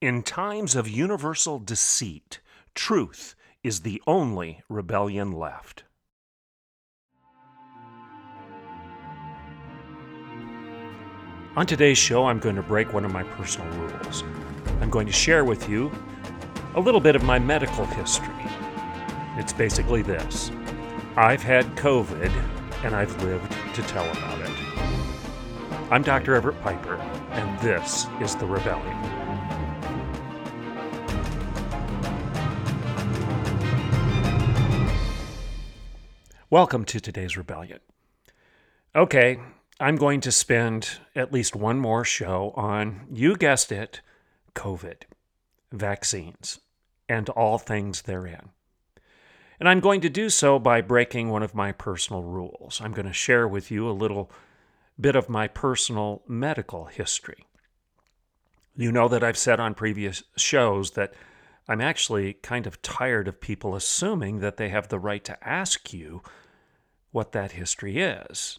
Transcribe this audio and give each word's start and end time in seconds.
In 0.00 0.22
times 0.22 0.76
of 0.76 0.88
universal 0.88 1.58
deceit, 1.58 2.38
truth 2.72 3.34
is 3.64 3.80
the 3.80 4.00
only 4.06 4.62
rebellion 4.68 5.32
left. 5.32 5.82
On 11.56 11.66
today's 11.66 11.98
show, 11.98 12.26
I'm 12.26 12.38
going 12.38 12.54
to 12.54 12.62
break 12.62 12.92
one 12.92 13.04
of 13.04 13.12
my 13.12 13.24
personal 13.24 13.68
rules. 13.76 14.22
I'm 14.80 14.88
going 14.88 15.08
to 15.08 15.12
share 15.12 15.44
with 15.44 15.68
you 15.68 15.90
a 16.76 16.80
little 16.80 17.00
bit 17.00 17.16
of 17.16 17.24
my 17.24 17.40
medical 17.40 17.84
history. 17.84 18.46
It's 19.36 19.52
basically 19.52 20.02
this 20.02 20.52
I've 21.16 21.42
had 21.42 21.66
COVID 21.74 22.30
and 22.84 22.94
I've 22.94 23.20
lived 23.24 23.50
to 23.74 23.82
tell 23.82 24.08
about 24.08 24.40
it. 24.42 24.52
I'm 25.90 26.04
Dr. 26.04 26.36
Everett 26.36 26.60
Piper, 26.62 26.94
and 27.32 27.58
this 27.58 28.06
is 28.20 28.36
The 28.36 28.46
Rebellion. 28.46 29.17
Welcome 36.50 36.86
to 36.86 36.98
today's 36.98 37.36
Rebellion. 37.36 37.80
Okay, 38.96 39.38
I'm 39.78 39.96
going 39.96 40.22
to 40.22 40.32
spend 40.32 40.92
at 41.14 41.30
least 41.30 41.54
one 41.54 41.78
more 41.78 42.06
show 42.06 42.54
on, 42.56 43.06
you 43.12 43.36
guessed 43.36 43.70
it, 43.70 44.00
COVID, 44.54 45.02
vaccines, 45.70 46.58
and 47.06 47.28
all 47.28 47.58
things 47.58 48.00
therein. 48.00 48.48
And 49.60 49.68
I'm 49.68 49.80
going 49.80 50.00
to 50.00 50.08
do 50.08 50.30
so 50.30 50.58
by 50.58 50.80
breaking 50.80 51.28
one 51.28 51.42
of 51.42 51.54
my 51.54 51.70
personal 51.70 52.22
rules. 52.22 52.80
I'm 52.82 52.92
going 52.92 53.04
to 53.04 53.12
share 53.12 53.46
with 53.46 53.70
you 53.70 53.86
a 53.86 53.92
little 53.92 54.30
bit 54.98 55.16
of 55.16 55.28
my 55.28 55.48
personal 55.48 56.22
medical 56.26 56.86
history. 56.86 57.44
You 58.74 58.90
know 58.90 59.08
that 59.08 59.22
I've 59.22 59.36
said 59.36 59.60
on 59.60 59.74
previous 59.74 60.22
shows 60.38 60.92
that 60.92 61.12
I'm 61.68 61.82
actually 61.82 62.32
kind 62.32 62.66
of 62.66 62.80
tired 62.80 63.28
of 63.28 63.42
people 63.42 63.76
assuming 63.76 64.38
that 64.40 64.56
they 64.56 64.70
have 64.70 64.88
the 64.88 64.98
right 64.98 65.22
to 65.24 65.46
ask 65.46 65.92
you 65.92 66.22
what 67.10 67.32
that 67.32 67.52
history 67.52 67.98
is. 67.98 68.58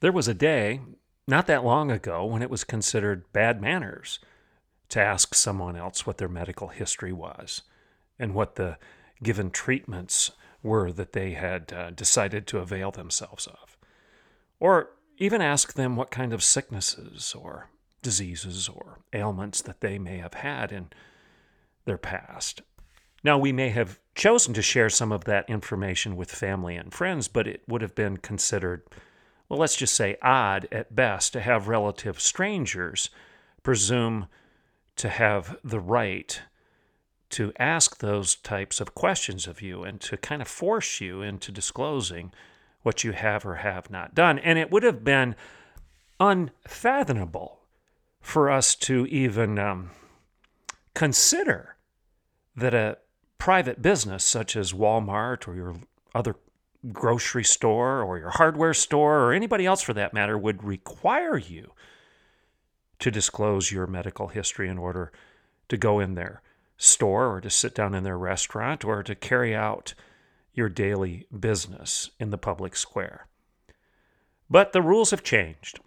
There 0.00 0.12
was 0.12 0.28
a 0.28 0.34
day, 0.34 0.80
not 1.28 1.46
that 1.46 1.64
long 1.64 1.90
ago, 1.90 2.24
when 2.24 2.42
it 2.42 2.50
was 2.50 2.64
considered 2.64 3.32
bad 3.32 3.60
manners 3.60 4.18
to 4.88 5.00
ask 5.00 5.34
someone 5.34 5.76
else 5.76 6.06
what 6.06 6.18
their 6.18 6.28
medical 6.28 6.68
history 6.68 7.12
was 7.12 7.62
and 8.18 8.34
what 8.34 8.56
the 8.56 8.78
given 9.22 9.50
treatments 9.50 10.32
were 10.62 10.92
that 10.92 11.12
they 11.12 11.32
had 11.32 11.72
uh, 11.72 11.90
decided 11.90 12.46
to 12.46 12.58
avail 12.58 12.90
themselves 12.90 13.46
of. 13.46 13.76
Or 14.60 14.90
even 15.18 15.40
ask 15.40 15.74
them 15.74 15.96
what 15.96 16.10
kind 16.10 16.32
of 16.32 16.42
sicknesses 16.42 17.34
or 17.34 17.68
diseases 18.02 18.68
or 18.68 18.98
ailments 19.12 19.62
that 19.62 19.80
they 19.80 19.98
may 19.98 20.18
have 20.18 20.34
had 20.34 20.72
in 20.72 20.90
their 21.84 21.98
past. 21.98 22.62
Now, 23.24 23.38
we 23.38 23.52
may 23.52 23.70
have 23.70 23.98
chosen 24.14 24.52
to 24.54 24.62
share 24.62 24.90
some 24.90 25.12
of 25.12 25.24
that 25.24 25.48
information 25.48 26.16
with 26.16 26.30
family 26.30 26.76
and 26.76 26.92
friends, 26.92 27.28
but 27.28 27.46
it 27.46 27.62
would 27.68 27.82
have 27.82 27.94
been 27.94 28.16
considered, 28.16 28.82
well, 29.48 29.60
let's 29.60 29.76
just 29.76 29.94
say 29.94 30.16
odd 30.22 30.68
at 30.72 30.94
best 30.94 31.32
to 31.32 31.40
have 31.40 31.68
relative 31.68 32.20
strangers 32.20 33.10
presume 33.62 34.26
to 34.96 35.08
have 35.08 35.56
the 35.62 35.80
right 35.80 36.42
to 37.30 37.52
ask 37.58 37.98
those 37.98 38.34
types 38.34 38.80
of 38.80 38.94
questions 38.94 39.46
of 39.46 39.62
you 39.62 39.84
and 39.84 40.00
to 40.02 40.16
kind 40.16 40.42
of 40.42 40.48
force 40.48 41.00
you 41.00 41.22
into 41.22 41.50
disclosing 41.50 42.32
what 42.82 43.04
you 43.04 43.12
have 43.12 43.46
or 43.46 43.56
have 43.56 43.90
not 43.90 44.14
done. 44.14 44.38
And 44.38 44.58
it 44.58 44.70
would 44.70 44.82
have 44.82 45.02
been 45.02 45.34
unfathomable 46.20 47.60
for 48.20 48.50
us 48.50 48.74
to 48.74 49.06
even 49.06 49.58
um, 49.58 49.90
consider 50.94 51.76
that 52.54 52.74
a 52.74 52.98
private 53.42 53.82
business 53.82 54.22
such 54.22 54.54
as 54.54 54.72
Walmart 54.72 55.48
or 55.48 55.56
your 55.56 55.74
other 56.14 56.36
grocery 56.92 57.42
store 57.42 58.00
or 58.00 58.16
your 58.16 58.30
hardware 58.30 58.72
store 58.72 59.18
or 59.18 59.32
anybody 59.32 59.66
else 59.66 59.82
for 59.82 59.92
that 59.92 60.14
matter 60.14 60.38
would 60.38 60.62
require 60.62 61.36
you 61.36 61.72
to 63.00 63.10
disclose 63.10 63.72
your 63.72 63.88
medical 63.88 64.28
history 64.28 64.68
in 64.68 64.78
order 64.78 65.10
to 65.68 65.76
go 65.76 65.98
in 65.98 66.14
their 66.14 66.40
store 66.76 67.34
or 67.34 67.40
to 67.40 67.50
sit 67.50 67.74
down 67.74 67.96
in 67.96 68.04
their 68.04 68.16
restaurant 68.16 68.84
or 68.84 69.02
to 69.02 69.16
carry 69.16 69.52
out 69.52 69.92
your 70.54 70.68
daily 70.68 71.26
business 71.36 72.12
in 72.20 72.30
the 72.30 72.38
public 72.38 72.76
square. 72.76 73.26
But 74.48 74.72
the 74.72 74.82
rules 74.82 75.10
have 75.10 75.24
changed. 75.24 75.80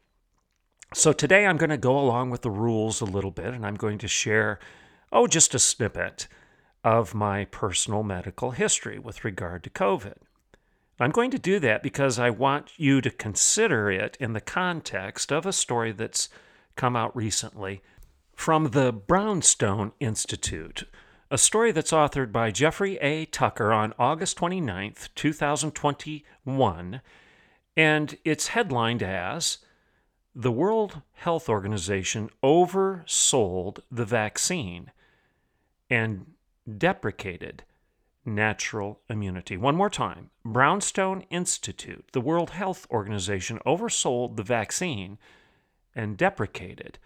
So 0.94 1.14
today 1.14 1.46
I'm 1.46 1.56
going 1.56 1.70
to 1.70 1.78
go 1.78 1.98
along 1.98 2.32
with 2.32 2.42
the 2.42 2.52
rules 2.52 3.00
a 3.00 3.06
little 3.06 3.32
bit 3.32 3.54
and 3.54 3.66
I'm 3.66 3.76
going 3.76 4.00
to 4.00 4.10
share, 4.10 4.60
oh, 5.14 5.26
just 5.26 5.56
a 5.56 5.60
snippet 5.60 6.28
of 6.86 7.16
my 7.16 7.46
personal 7.46 8.04
medical 8.04 8.52
history 8.52 9.00
with 9.00 9.26
regard 9.26 9.64
to 9.64 9.72
COVID. 9.72 10.14
I'm 11.00 11.10
going 11.10 11.32
to 11.32 11.40
do 11.40 11.60
that 11.60 11.82
because 11.82 12.20
I 12.20 12.30
want 12.30 12.74
you 12.78 13.02
to 13.02 13.10
consider 13.10 13.90
it 13.90 14.16
in 14.20 14.34
the 14.34 14.40
context 14.40 15.32
of 15.32 15.48
a 15.48 15.52
story 15.52 15.92
that's 15.92 16.30
come 16.76 16.96
out 16.96 17.14
recently 17.16 17.82
from 18.36 18.70
the 18.70 18.94
Brownstone 18.94 19.94
Institute, 20.00 20.84
a 21.32 21.40
story 21.40 21.72
that's 21.72 21.92
authored 21.92 22.32
by 22.32 22.52
Jeffrey 22.52 22.98
A. 22.98 23.26
Tucker 23.26 23.74
on 23.74 23.96
August 23.98 24.38
29th, 24.38 25.10
2021, 25.16 27.02
and 27.76 28.18
it's 28.24 28.48
headlined 28.50 29.02
as 29.02 29.58
The 30.36 30.52
World 30.52 31.02
Health 31.14 31.50
Organization 31.50 32.30
Oversold 32.44 33.80
the 33.90 34.06
Vaccine 34.06 34.92
and 35.90 36.28
Deprecated 36.66 37.64
Natural 38.26 39.00
Immunity. 39.08 39.56
One 39.56 39.76
more 39.76 39.90
time 39.90 40.32
Brownstone 40.44 41.22
Institute, 41.30 42.06
the 42.12 42.22
World 42.22 42.52
Health 42.52 42.88
Organization 42.90 43.60
oversold 43.66 44.36
the 44.36 44.44
vaccine 44.44 45.20
and 45.94 46.18
deprecated 46.18 46.98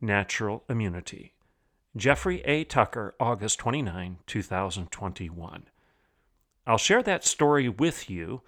natural 0.00 0.64
immunity. 0.68 1.34
Jeffrey 1.96 2.42
A. 2.42 2.64
Tucker, 2.64 3.14
August 3.18 3.58
29, 3.58 4.18
2021. 4.26 5.64
I'll 6.66 6.78
share 6.78 7.02
that 7.02 7.24
story 7.24 7.68
with 7.68 8.08
you, 8.08 8.42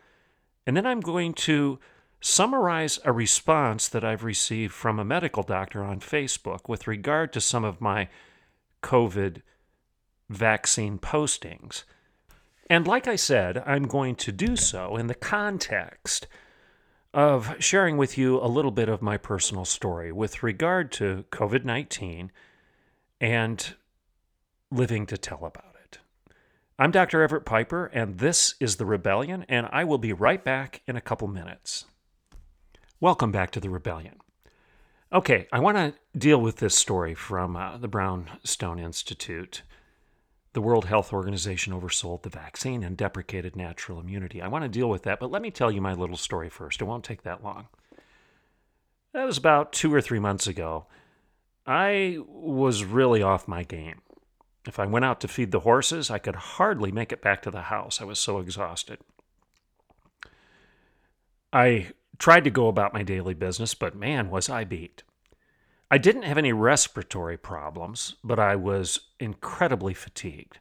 and 0.66 0.76
then 0.76 0.86
I'm 0.86 1.00
going 1.00 1.34
to 1.34 1.80
summarize 2.20 3.00
a 3.04 3.12
response 3.12 3.88
that 3.88 4.04
I've 4.04 4.22
received 4.22 4.72
from 4.72 4.98
a 4.98 5.04
medical 5.04 5.42
doctor 5.42 5.82
on 5.82 5.98
Facebook 5.98 6.68
with 6.68 6.86
regard 6.86 7.32
to 7.32 7.40
some 7.40 7.64
of 7.64 7.80
my 7.80 8.08
COVID 8.82 9.42
vaccine 10.34 10.98
postings. 10.98 11.84
And 12.68 12.86
like 12.86 13.06
I 13.06 13.16
said, 13.16 13.62
I'm 13.66 13.84
going 13.84 14.16
to 14.16 14.32
do 14.32 14.56
so 14.56 14.96
in 14.96 15.06
the 15.06 15.14
context 15.14 16.26
of 17.12 17.54
sharing 17.58 17.98
with 17.98 18.16
you 18.16 18.40
a 18.40 18.48
little 18.48 18.70
bit 18.70 18.88
of 18.88 19.02
my 19.02 19.18
personal 19.18 19.64
story 19.64 20.10
with 20.10 20.42
regard 20.42 20.90
to 20.92 21.24
COVID 21.30 21.64
19 21.64 22.32
and 23.20 23.74
living 24.70 25.06
to 25.06 25.18
tell 25.18 25.44
about 25.44 25.76
it. 25.84 25.98
I'm 26.78 26.90
Dr. 26.90 27.22
Everett 27.22 27.44
Piper, 27.44 27.86
and 27.92 28.18
this 28.18 28.54
is 28.58 28.76
The 28.76 28.86
Rebellion, 28.86 29.44
and 29.48 29.68
I 29.70 29.84
will 29.84 29.98
be 29.98 30.14
right 30.14 30.42
back 30.42 30.80
in 30.86 30.96
a 30.96 31.02
couple 31.02 31.28
minutes. 31.28 31.84
Welcome 32.98 33.30
back 33.30 33.50
to 33.50 33.60
The 33.60 33.68
Rebellion. 33.68 34.16
Okay, 35.12 35.46
I 35.52 35.60
want 35.60 35.76
to 35.76 35.94
deal 36.18 36.40
with 36.40 36.56
this 36.56 36.74
story 36.74 37.14
from 37.14 37.54
uh, 37.54 37.76
the 37.76 37.88
Brownstone 37.88 38.78
Institute 38.78 39.62
the 40.52 40.60
World 40.60 40.84
Health 40.84 41.12
Organization 41.12 41.72
oversold 41.72 42.22
the 42.22 42.28
vaccine 42.28 42.82
and 42.82 42.96
deprecated 42.96 43.56
natural 43.56 43.98
immunity. 43.98 44.42
I 44.42 44.48
want 44.48 44.64
to 44.64 44.68
deal 44.68 44.90
with 44.90 45.02
that, 45.04 45.18
but 45.18 45.30
let 45.30 45.42
me 45.42 45.50
tell 45.50 45.70
you 45.70 45.80
my 45.80 45.94
little 45.94 46.16
story 46.16 46.50
first. 46.50 46.80
It 46.80 46.84
won't 46.84 47.04
take 47.04 47.22
that 47.22 47.42
long. 47.42 47.68
That 49.14 49.24
was 49.24 49.38
about 49.38 49.72
two 49.72 49.92
or 49.92 50.00
three 50.00 50.18
months 50.18 50.46
ago. 50.46 50.86
I 51.66 52.18
was 52.26 52.84
really 52.84 53.22
off 53.22 53.48
my 53.48 53.62
game. 53.62 54.00
If 54.66 54.78
I 54.78 54.86
went 54.86 55.04
out 55.04 55.20
to 55.20 55.28
feed 55.28 55.52
the 55.52 55.60
horses, 55.60 56.10
I 56.10 56.18
could 56.18 56.36
hardly 56.36 56.92
make 56.92 57.12
it 57.12 57.22
back 57.22 57.42
to 57.42 57.50
the 57.50 57.62
house. 57.62 58.00
I 58.00 58.04
was 58.04 58.18
so 58.18 58.38
exhausted. 58.38 58.98
I 61.52 61.88
tried 62.18 62.44
to 62.44 62.50
go 62.50 62.68
about 62.68 62.94
my 62.94 63.02
daily 63.02 63.34
business, 63.34 63.74
but 63.74 63.96
man, 63.96 64.30
was 64.30 64.48
I 64.48 64.64
beat. 64.64 65.02
I 65.92 65.98
didn't 65.98 66.22
have 66.22 66.38
any 66.38 66.54
respiratory 66.54 67.36
problems, 67.36 68.14
but 68.24 68.38
I 68.38 68.56
was 68.56 68.98
incredibly 69.20 69.92
fatigued. 69.92 70.58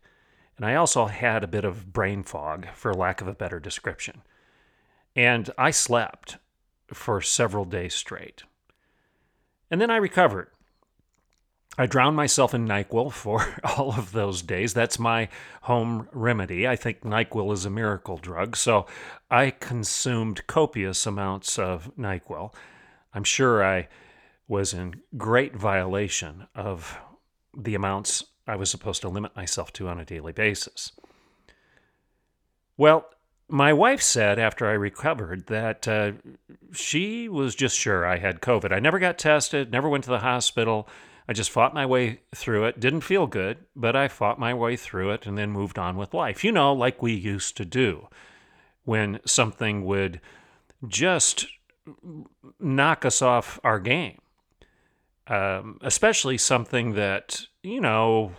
And 0.57 0.65
I 0.65 0.75
also 0.75 1.05
had 1.05 1.41
a 1.41 1.47
bit 1.47 1.63
of 1.63 1.93
brain 1.93 2.23
fog, 2.23 2.67
for 2.75 2.93
lack 2.93 3.21
of 3.21 3.29
a 3.29 3.33
better 3.33 3.57
description. 3.57 4.23
And 5.15 5.49
I 5.57 5.71
slept 5.71 6.35
for 6.87 7.21
several 7.21 7.63
days 7.63 7.95
straight. 7.95 8.43
And 9.71 9.79
then 9.79 9.89
I 9.89 9.95
recovered. 9.95 10.49
I 11.77 11.85
drowned 11.85 12.17
myself 12.17 12.53
in 12.53 12.67
NyQuil 12.67 13.13
for 13.13 13.55
all 13.63 13.93
of 13.93 14.11
those 14.11 14.41
days. 14.41 14.73
That's 14.73 14.99
my 14.99 15.29
home 15.61 16.09
remedy. 16.11 16.67
I 16.67 16.75
think 16.75 17.03
NyQuil 17.03 17.53
is 17.53 17.63
a 17.63 17.69
miracle 17.69 18.17
drug, 18.17 18.57
so 18.57 18.85
I 19.29 19.51
consumed 19.51 20.45
copious 20.47 21.05
amounts 21.05 21.57
of 21.57 21.89
NyQuil. 21.97 22.53
I'm 23.13 23.23
sure 23.23 23.63
I 23.63 23.87
was 24.51 24.73
in 24.73 24.93
great 25.15 25.55
violation 25.55 26.45
of 26.53 26.99
the 27.57 27.73
amounts 27.73 28.25
I 28.45 28.57
was 28.57 28.69
supposed 28.69 29.01
to 29.01 29.07
limit 29.07 29.33
myself 29.33 29.71
to 29.73 29.87
on 29.87 29.97
a 29.97 30.03
daily 30.03 30.33
basis. 30.33 30.91
Well, 32.75 33.05
my 33.47 33.71
wife 33.71 34.01
said 34.01 34.39
after 34.39 34.67
I 34.67 34.73
recovered 34.73 35.47
that 35.47 35.87
uh, 35.87 36.11
she 36.73 37.29
was 37.29 37.55
just 37.55 37.77
sure 37.77 38.05
I 38.05 38.17
had 38.17 38.41
COVID. 38.41 38.73
I 38.73 38.79
never 38.79 38.99
got 38.99 39.17
tested, 39.17 39.71
never 39.71 39.87
went 39.87 40.03
to 40.03 40.09
the 40.09 40.19
hospital. 40.19 40.85
I 41.29 41.33
just 41.33 41.49
fought 41.49 41.73
my 41.73 41.85
way 41.85 42.19
through 42.35 42.65
it. 42.65 42.77
Didn't 42.77 43.01
feel 43.01 43.27
good, 43.27 43.59
but 43.73 43.95
I 43.95 44.09
fought 44.09 44.37
my 44.37 44.53
way 44.53 44.75
through 44.75 45.11
it 45.11 45.25
and 45.25 45.37
then 45.37 45.51
moved 45.51 45.79
on 45.79 45.95
with 45.95 46.13
life. 46.13 46.43
You 46.43 46.51
know, 46.51 46.73
like 46.73 47.01
we 47.01 47.13
used 47.13 47.55
to 47.55 47.63
do 47.63 48.09
when 48.83 49.21
something 49.25 49.85
would 49.85 50.19
just 50.89 51.45
knock 52.59 53.05
us 53.05 53.21
off 53.21 53.57
our 53.63 53.79
game. 53.79 54.17
Um, 55.27 55.77
especially 55.81 56.37
something 56.37 56.93
that, 56.93 57.45
you 57.63 57.79
know, 57.79 58.33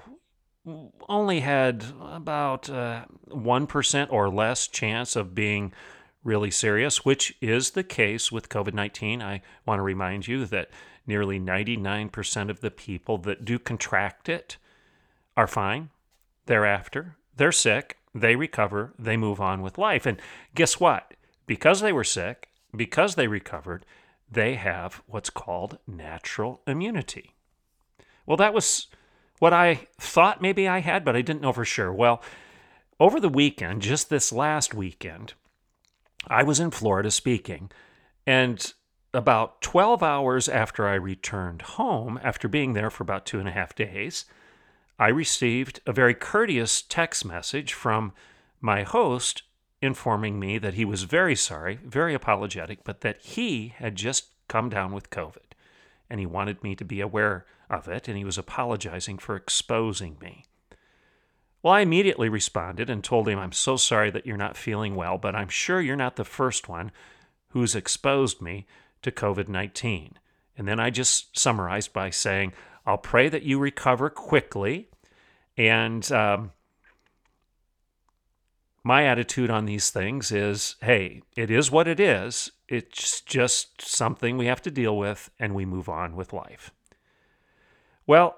only 1.09 1.41
had 1.41 1.85
about 2.01 2.69
uh, 2.69 3.05
1% 3.29 4.07
or 4.11 4.29
less 4.29 4.67
chance 4.67 5.17
of 5.17 5.35
being 5.35 5.73
really 6.25 6.51
serious, 6.51 7.05
which 7.05 7.35
is 7.41 7.71
the 7.71 7.83
case 7.83 8.31
with 8.31 8.49
COVID 8.49 8.75
19. 8.75 9.23
I 9.23 9.43
want 9.67 9.79
to 9.79 9.83
remind 9.83 10.29
you 10.29 10.45
that 10.47 10.71
nearly 11.07 11.41
99% 11.41 12.51
of 12.51 12.61
the 12.61 12.71
people 12.71 13.19
that 13.19 13.45
do 13.45 13.59
contract 13.59 14.29
it 14.29 14.57
are 15.37 15.47
fine 15.47 15.91
thereafter. 16.47 17.17
They're 17.37 17.53
sick, 17.53 17.99
they 18.15 18.37
recover, 18.37 18.93
they 18.99 19.17
move 19.17 19.41
on 19.41 19.63
with 19.63 19.79
life. 19.79 20.07
And 20.07 20.21
guess 20.55 20.79
what? 20.79 21.15
Because 21.47 21.81
they 21.81 21.93
were 21.93 22.05
sick, 22.05 22.49
because 22.75 23.15
they 23.15 23.27
recovered, 23.27 23.85
they 24.33 24.55
have 24.55 25.03
what's 25.07 25.31
called 25.31 25.79
natural 25.87 26.63
immunity. 26.67 27.35
Well, 28.25 28.39
that 28.39 28.55
was 28.55 28.87
what 29.39 29.53
I 29.53 29.89
thought 29.99 30.41
maybe 30.41 30.67
I 30.67 30.79
had, 30.79 31.05
but 31.05 31.17
I 31.17 31.23
didn't 31.23 31.43
know 31.43 31.53
for 31.53 31.65
sure. 31.65 31.93
Well, 31.93 32.23
over 32.99 33.21
the 33.21 33.29
weekend, 33.29 33.83
just 33.83 34.09
this 34.09 34.33
last 34.33 34.75
weekend, 34.75 35.35
I 36.29 36.45
was 36.45 36.61
in 36.61 36.71
Florida 36.71 37.11
speaking, 37.11 37.71
and 38.27 38.73
about 39.13 39.61
12 39.61 40.03
hours 40.03 40.49
after 40.49 40.87
I 40.87 40.95
returned 40.95 41.63
home, 41.63 42.19
after 42.23 42.49
being 42.49 42.73
there 42.73 42.91
for 42.91 43.03
about 43.03 43.27
two 43.27 43.39
and 43.39 43.49
a 43.49 43.53
half 43.53 43.75
days, 43.75 44.25
I 44.99 45.09
received 45.09 45.81
a 45.87 45.93
very 45.93 46.15
courteous 46.15 46.81
text 46.81 47.25
message 47.25 47.73
from 47.73 48.13
my 48.61 48.85
host 48.85 49.43
informing 49.83 50.39
me 50.39 50.57
that 50.59 50.75
he 50.75 50.85
was 50.85 51.03
very 51.03 51.37
sorry, 51.37 51.79
very 51.85 52.15
apologetic, 52.15 52.85
but 52.85 53.03
that 53.03 53.21
he 53.21 53.75
had 53.77 53.97
just 53.97 54.29
come 54.49 54.71
down 54.71 54.93
with 54.93 55.11
COVID 55.11 55.53
and 56.09 56.21
he 56.21 56.27
wanted 56.27 56.63
me 56.63 56.75
to 56.77 56.85
be 56.85 57.01
aware 57.01 57.47
of 57.71 57.89
it, 57.89 58.07
and 58.07 58.19
he 58.19 58.25
was 58.25 58.37
apologizing 58.37 59.17
for 59.17 59.35
exposing 59.35 60.19
me. 60.21 60.45
Well, 61.63 61.73
I 61.73 61.81
immediately 61.81 62.29
responded 62.29 62.91
and 62.91 63.03
told 63.03 63.27
him, 63.27 63.39
I'm 63.39 63.53
so 63.53 63.77
sorry 63.77 64.11
that 64.11 64.27
you're 64.27 64.37
not 64.37 64.59
feeling 64.59 64.95
well, 64.95 65.17
but 65.17 65.35
I'm 65.35 65.49
sure 65.49 65.81
you're 65.81 65.97
not 65.97 66.17
the 66.17 66.25
first 66.25 66.69
one 66.69 66.93
who's 67.49 67.75
exposed 67.75 68.43
me 68.43 68.67
to 69.01 69.11
COVID 69.11 69.49
19. 69.49 70.19
And 70.59 70.69
then 70.69 70.79
I 70.79 70.91
just 70.91 71.39
summarized 71.39 71.95
by 71.95 72.11
saying, 72.11 72.53
I'll 72.85 72.99
pray 72.99 73.31
that 73.31 73.45
you 73.45 73.59
recover 73.59 74.11
quickly. 74.11 74.91
And 75.57 76.13
um, 76.13 76.53
my 78.85 79.05
attitude 79.05 79.51
on 79.51 79.67
these 79.67 79.91
things 79.91 80.33
is 80.33 80.77
hey, 80.83 81.23
it 81.37 81.51
is 81.51 81.71
what 81.71 81.87
it 81.87 82.01
is. 82.01 82.51
It's 82.69 83.21
just 83.21 83.83
something 83.83 84.37
we 84.37 84.47
have 84.47 84.63
to 84.63 84.71
deal 84.71 84.97
with, 84.97 85.31
and 85.39 85.55
we 85.55 85.65
move 85.65 85.89
on 85.89 86.17
with 86.17 86.33
life. 86.33 86.73
Well, 88.07 88.37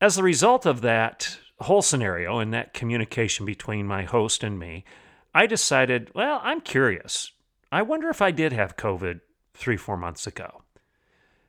as 0.00 0.16
a 0.18 0.22
result 0.22 0.66
of 0.66 0.80
that 0.80 1.38
whole 1.60 1.82
scenario 1.82 2.38
and 2.38 2.52
that 2.54 2.74
communication 2.74 3.44
between 3.44 3.86
my 3.86 4.04
host 4.04 4.42
and 4.42 4.58
me, 4.58 4.84
I 5.34 5.46
decided, 5.46 6.10
well, 6.14 6.40
I'm 6.42 6.60
curious. 6.60 7.32
I 7.70 7.82
wonder 7.82 8.08
if 8.08 8.22
I 8.22 8.30
did 8.30 8.52
have 8.52 8.76
COVID 8.76 9.20
three, 9.54 9.76
four 9.76 9.96
months 9.96 10.26
ago. 10.26 10.62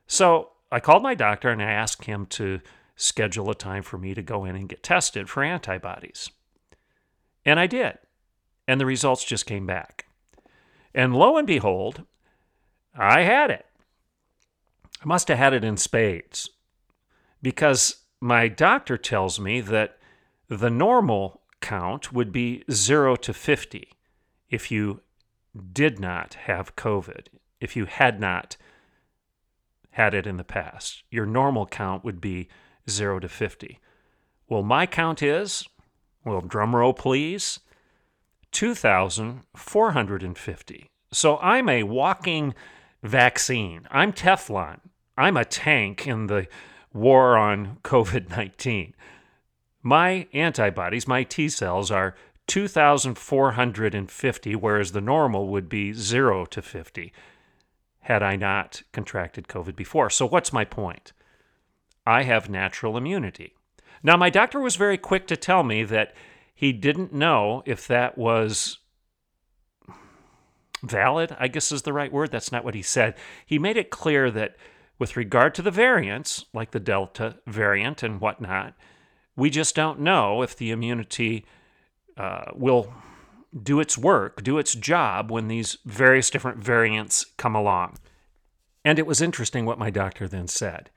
So 0.08 0.52
I 0.72 0.80
called 0.80 1.04
my 1.04 1.16
doctor 1.16 1.50
and 1.50 1.62
I 1.62 1.72
asked 1.72 2.06
him 2.06 2.26
to 2.28 2.60
schedule 2.96 3.50
a 3.50 3.56
time 3.56 3.84
for 3.84 3.98
me 3.98 4.14
to 4.14 4.22
go 4.22 4.46
in 4.46 4.56
and 4.56 4.68
get 4.68 4.84
tested 4.84 5.30
for 5.30 5.44
antibodies. 5.44 6.30
And 7.46 7.60
I 7.60 7.68
did. 7.68 7.98
And 8.68 8.80
the 8.80 8.86
results 8.86 9.24
just 9.24 9.46
came 9.46 9.66
back. 9.66 10.06
And 10.94 11.16
lo 11.16 11.38
and 11.38 11.48
behold, 11.48 12.04
I 12.96 13.22
had 13.22 13.52
it. 13.52 13.66
I 15.02 15.06
must 15.06 15.28
have 15.30 15.38
had 15.38 15.54
it 15.54 15.64
in 15.64 15.78
spades 15.78 16.50
because 17.42 18.04
my 18.20 18.48
doctor 18.48 18.98
tells 18.98 19.40
me 19.40 19.62
that 19.62 19.98
the 20.50 20.70
normal 20.70 21.42
count 21.62 22.12
would 22.12 22.32
be 22.32 22.64
0 22.72 23.16
to 23.18 23.34
50 23.34 23.88
if 24.50 24.72
you 24.72 25.02
did 25.72 26.00
not 26.00 26.34
have 26.34 26.76
COVID, 26.76 27.28
if 27.62 27.76
you 27.76 27.86
had 27.86 28.20
not 28.20 28.58
had 29.92 30.14
it 30.14 30.28
in 30.28 30.38
the 30.38 30.44
past. 30.44 31.04
Your 31.10 31.26
normal 31.26 31.66
count 31.66 32.04
would 32.04 32.20
be 32.20 32.50
0 32.90 33.20
to 33.20 33.30
50. 33.30 33.80
Well, 34.48 34.64
my 34.64 34.86
count 34.86 35.22
is, 35.22 35.68
well, 36.30 36.42
drum 36.42 36.76
roll 36.76 36.94
please, 36.94 37.60
2,450. 38.52 40.90
So 41.12 41.38
I'm 41.38 41.70
a 41.70 41.84
walking 41.84 42.56
vaccine. 43.04 43.88
I'm 43.92 44.12
Teflon. 44.14 44.80
I'm 45.18 45.38
a 45.38 45.46
tank 45.46 46.08
in 46.08 46.28
the 46.28 46.48
war 46.94 47.36
on 47.38 47.78
COVID 47.84 48.30
19. 48.30 48.94
My 49.82 50.28
antibodies, 50.34 51.08
my 51.08 51.24
T 51.24 51.48
cells, 51.50 51.90
are 51.90 52.14
2,450, 52.48 54.56
whereas 54.56 54.92
the 54.92 55.02
normal 55.02 55.48
would 55.48 55.70
be 55.70 55.94
0 55.94 56.46
to 56.46 56.62
50 56.62 57.14
had 58.02 58.22
I 58.24 58.36
not 58.36 58.84
contracted 58.92 59.48
COVID 59.48 59.76
before. 59.76 60.10
So, 60.10 60.26
what's 60.26 60.52
my 60.52 60.66
point? 60.66 61.14
I 62.08 62.24
have 62.24 62.50
natural 62.50 62.98
immunity. 62.98 63.54
Now, 64.04 64.18
my 64.18 64.30
doctor 64.30 64.60
was 64.60 64.76
very 64.76 64.98
quick 64.98 65.28
to 65.28 65.38
tell 65.38 65.64
me 65.64 65.84
that 65.84 66.14
he 66.54 66.72
didn't 66.72 67.14
know 67.14 67.64
if 67.66 67.88
that 67.88 68.18
was 68.18 68.80
valid, 70.84 71.36
I 71.40 71.48
guess 71.48 71.72
is 71.72 71.82
the 71.84 71.94
right 71.94 72.12
word. 72.12 72.32
That's 72.32 72.52
not 72.52 72.64
what 72.64 72.76
he 72.76 72.82
said. 72.82 73.16
He 73.46 73.60
made 73.60 73.78
it 73.78 73.90
clear 73.90 74.32
that 74.32 74.56
with 74.98 75.18
regard 75.18 75.56
to 75.56 75.62
the 75.62 75.72
variants, 75.72 76.46
like 76.54 76.72
the 76.72 76.80
Delta 76.80 77.38
variant 77.48 78.04
and 78.04 78.20
whatnot, 78.20 78.74
we 79.36 79.50
just 79.50 79.76
don't 79.76 80.00
know 80.02 80.42
if 80.42 80.56
the 80.56 80.72
immunity 80.72 81.46
uh, 82.18 82.52
will 82.54 82.94
do 83.64 83.80
its 83.80 83.98
work, 83.98 84.44
do 84.44 84.58
its 84.58 84.76
job 84.76 85.32
when 85.32 85.48
these 85.48 85.78
various 85.86 86.30
different 86.30 86.58
variants 86.58 87.26
come 87.38 87.56
along. 87.56 87.98
And 88.84 89.00
it 89.00 89.08
was 89.08 89.22
interesting 89.22 89.66
what 89.66 89.80
my 89.80 89.90
doctor 89.90 90.28
then 90.28 90.48
said. 90.48 90.90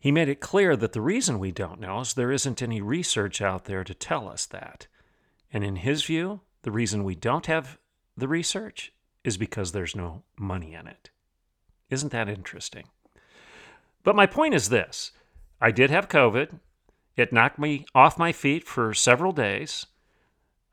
He 0.00 0.10
made 0.10 0.30
it 0.30 0.40
clear 0.40 0.76
that 0.76 0.92
the 0.92 1.02
reason 1.02 1.38
we 1.38 1.52
don't 1.52 1.78
know 1.78 2.00
is 2.00 2.14
there 2.14 2.32
isn't 2.32 2.62
any 2.62 2.80
research 2.80 3.42
out 3.42 3.66
there 3.66 3.84
to 3.84 3.92
tell 3.92 4.28
us 4.28 4.46
that. 4.46 4.86
And 5.52 5.62
in 5.62 5.76
his 5.76 6.04
view, 6.04 6.40
the 6.62 6.70
reason 6.70 7.04
we 7.04 7.14
don't 7.14 7.44
have 7.46 7.78
the 8.16 8.26
research 8.26 8.94
is 9.24 9.36
because 9.36 9.72
there's 9.72 9.94
no 9.94 10.22
money 10.38 10.72
in 10.72 10.86
it. 10.86 11.10
Isn't 11.90 12.12
that 12.12 12.30
interesting? 12.30 12.84
But 14.02 14.16
my 14.16 14.24
point 14.24 14.54
is 14.54 14.70
this 14.70 15.12
I 15.60 15.70
did 15.70 15.90
have 15.90 16.08
COVID. 16.08 16.58
It 17.16 17.32
knocked 17.32 17.58
me 17.58 17.84
off 17.94 18.18
my 18.18 18.32
feet 18.32 18.66
for 18.66 18.94
several 18.94 19.32
days. 19.32 19.84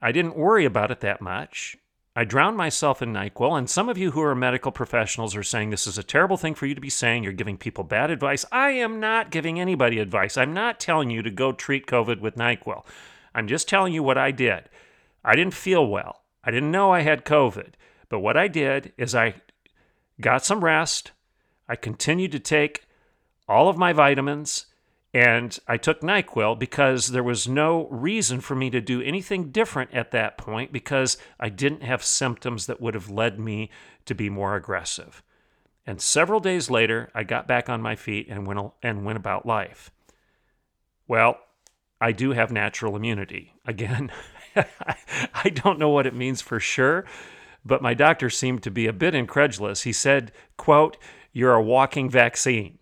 I 0.02 0.14
didn't 0.14 0.38
worry 0.38 0.64
about 0.64 0.92
it 0.92 1.02
that 1.02 1.20
much. 1.20 1.78
I 2.18 2.24
drowned 2.24 2.58
myself 2.58 3.04
in 3.04 3.14
NyQuil, 3.14 3.60
and 3.60 3.70
some 3.70 3.90
of 3.90 3.98
you 4.00 4.10
who 4.10 4.24
are 4.24 4.34
medical 4.34 4.72
professionals 4.72 5.36
are 5.36 5.44
saying 5.44 5.70
this 5.70 5.86
is 5.86 6.00
a 6.00 6.04
terrible 6.04 6.36
thing 6.36 6.56
for 6.56 6.66
you 6.66 6.74
to 6.74 6.82
be 6.82 6.90
saying. 6.90 7.24
You're 7.24 7.32
giving 7.32 7.60
people 7.60 7.84
bad 7.84 8.10
advice. 8.10 8.44
I 8.52 8.72
am 8.72 9.00
not 9.00 9.30
giving 9.30 9.60
anybody 9.60 10.00
advice. 10.00 10.36
I'm 10.36 10.52
not 10.52 10.80
telling 10.80 11.12
you 11.12 11.22
to 11.22 11.30
go 11.30 11.52
treat 11.52 11.86
COVID 11.86 12.20
with 12.20 12.36
NyQuil. 12.36 12.84
I'm 13.36 13.48
just 13.48 13.70
telling 13.70 13.94
you 13.94 14.02
what 14.02 14.18
I 14.18 14.32
did. 14.32 14.64
I 15.24 15.36
didn't 15.36 15.54
feel 15.54 15.86
well. 15.86 16.24
I 16.44 16.50
didn't 16.50 16.72
know 16.72 16.92
I 16.92 17.02
had 17.02 17.24
COVID. 17.24 17.74
But 18.10 18.22
what 18.22 18.36
I 18.36 18.48
did 18.48 18.94
is 18.98 19.14
I 19.14 19.36
got 20.20 20.44
some 20.44 20.64
rest. 20.64 21.12
I 21.70 21.76
continued 21.76 22.32
to 22.32 22.40
take 22.40 22.88
all 23.48 23.70
of 23.70 23.78
my 23.78 23.94
vitamins, 23.94 24.66
and 25.18 25.58
I 25.68 25.78
took 25.78 26.02
NyQuil 26.02 26.60
because 26.60 27.08
there 27.08 27.24
was 27.24 27.48
no 27.48 27.88
reason 27.88 28.40
for 28.40 28.54
me 28.54 28.70
to 28.70 28.80
do 28.80 29.02
anything 29.02 29.50
different 29.50 29.92
at 29.92 30.12
that 30.12 30.38
point 30.38 30.72
because 30.72 31.18
I 31.40 31.50
didn't 31.50 31.82
have 31.82 32.04
symptoms 32.04 32.68
that 32.68 32.80
would 32.80 32.94
have 32.94 33.10
led 33.10 33.40
me 33.40 33.72
to 34.06 34.14
be 34.14 34.30
more 34.30 34.56
aggressive. 34.56 35.24
And 35.88 36.00
several 36.00 36.40
days 36.40 36.70
later, 36.70 37.10
I 37.16 37.24
got 37.24 37.48
back 37.48 37.68
on 37.68 37.82
my 37.82 37.96
feet 37.96 38.28
and 38.30 38.46
went, 38.46 38.60
and 38.84 39.06
went 39.06 39.18
about 39.18 39.48
life. 39.48 39.90
Well, 41.08 41.40
I 42.00 42.12
do 42.12 42.34
have 42.34 42.52
natural 42.52 42.96
immunity. 42.96 43.54
Again, 43.66 44.12
I 44.56 45.50
don't 45.50 45.80
know 45.80 45.90
what 45.90 46.06
it 46.06 46.14
means 46.14 46.44
for 46.44 46.60
sure, 46.60 47.06
but 47.66 47.82
my 47.82 47.96
doctor 47.96 48.30
seemed 48.30 48.62
to 48.62 48.70
be 48.70 48.86
a 48.86 48.94
bit 48.94 49.16
incredulous. 49.16 49.82
He 49.82 49.94
said, 49.94 50.32
quote, 50.58 50.96
you're 51.34 51.56
a 51.56 51.64
walking 51.64 52.08
vaccine. 52.08 52.78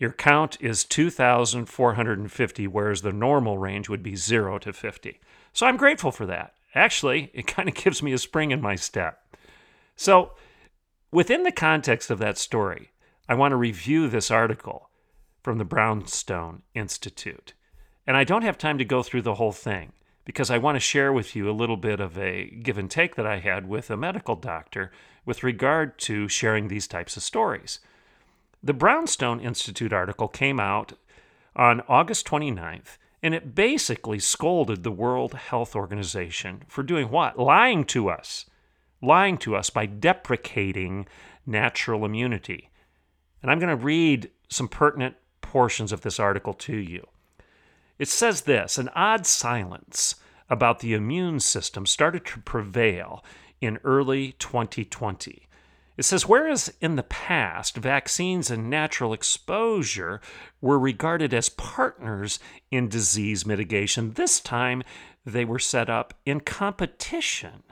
Your 0.00 0.12
count 0.12 0.56
is 0.60 0.82
2,450, 0.84 2.66
whereas 2.66 3.02
the 3.02 3.12
normal 3.12 3.58
range 3.58 3.90
would 3.90 4.02
be 4.02 4.16
0 4.16 4.58
to 4.60 4.72
50. 4.72 5.20
So 5.52 5.66
I'm 5.66 5.76
grateful 5.76 6.10
for 6.10 6.24
that. 6.24 6.54
Actually, 6.74 7.30
it 7.34 7.46
kind 7.46 7.68
of 7.68 7.74
gives 7.84 8.02
me 8.02 8.14
a 8.14 8.18
spring 8.18 8.50
in 8.50 8.62
my 8.62 8.76
step. 8.76 9.22
So, 9.94 10.32
within 11.12 11.42
the 11.42 11.52
context 11.52 12.10
of 12.10 12.18
that 12.18 12.38
story, 12.38 12.92
I 13.28 13.34
want 13.34 13.52
to 13.52 13.56
review 13.56 14.08
this 14.08 14.30
article 14.30 14.88
from 15.42 15.58
the 15.58 15.66
Brownstone 15.66 16.62
Institute. 16.74 17.52
And 18.06 18.16
I 18.16 18.24
don't 18.24 18.42
have 18.42 18.56
time 18.56 18.78
to 18.78 18.84
go 18.86 19.02
through 19.02 19.22
the 19.22 19.34
whole 19.34 19.52
thing 19.52 19.92
because 20.24 20.50
I 20.50 20.56
want 20.56 20.76
to 20.76 20.80
share 20.80 21.12
with 21.12 21.36
you 21.36 21.50
a 21.50 21.52
little 21.52 21.76
bit 21.76 22.00
of 22.00 22.16
a 22.16 22.48
give 22.62 22.78
and 22.78 22.90
take 22.90 23.16
that 23.16 23.26
I 23.26 23.40
had 23.40 23.68
with 23.68 23.90
a 23.90 23.98
medical 23.98 24.36
doctor 24.36 24.92
with 25.26 25.42
regard 25.42 25.98
to 25.98 26.26
sharing 26.26 26.68
these 26.68 26.86
types 26.86 27.18
of 27.18 27.22
stories. 27.22 27.80
The 28.62 28.74
Brownstone 28.74 29.40
Institute 29.40 29.92
article 29.92 30.28
came 30.28 30.60
out 30.60 30.92
on 31.56 31.80
August 31.88 32.26
29th, 32.26 32.98
and 33.22 33.34
it 33.34 33.54
basically 33.54 34.18
scolded 34.18 34.82
the 34.82 34.90
World 34.90 35.32
Health 35.32 35.74
Organization 35.74 36.64
for 36.68 36.82
doing 36.82 37.10
what? 37.10 37.38
Lying 37.38 37.84
to 37.86 38.10
us. 38.10 38.44
Lying 39.00 39.38
to 39.38 39.56
us 39.56 39.70
by 39.70 39.86
deprecating 39.86 41.06
natural 41.46 42.04
immunity. 42.04 42.70
And 43.40 43.50
I'm 43.50 43.58
going 43.58 43.76
to 43.76 43.82
read 43.82 44.30
some 44.48 44.68
pertinent 44.68 45.16
portions 45.40 45.90
of 45.90 46.02
this 46.02 46.20
article 46.20 46.52
to 46.52 46.76
you. 46.76 47.06
It 47.98 48.08
says 48.08 48.42
this 48.42 48.76
an 48.76 48.90
odd 48.94 49.26
silence 49.26 50.16
about 50.50 50.80
the 50.80 50.92
immune 50.92 51.40
system 51.40 51.86
started 51.86 52.26
to 52.26 52.40
prevail 52.40 53.24
in 53.62 53.78
early 53.84 54.32
2020 54.32 55.48
it 56.00 56.04
says, 56.04 56.26
whereas 56.26 56.72
in 56.80 56.96
the 56.96 57.02
past, 57.02 57.76
vaccines 57.76 58.50
and 58.50 58.70
natural 58.70 59.12
exposure 59.12 60.22
were 60.62 60.78
regarded 60.78 61.34
as 61.34 61.50
partners 61.50 62.38
in 62.70 62.88
disease 62.88 63.44
mitigation, 63.44 64.12
this 64.12 64.40
time 64.40 64.82
they 65.26 65.44
were 65.44 65.58
set 65.58 65.90
up 65.90 66.14
in 66.24 66.40
competition, 66.40 67.62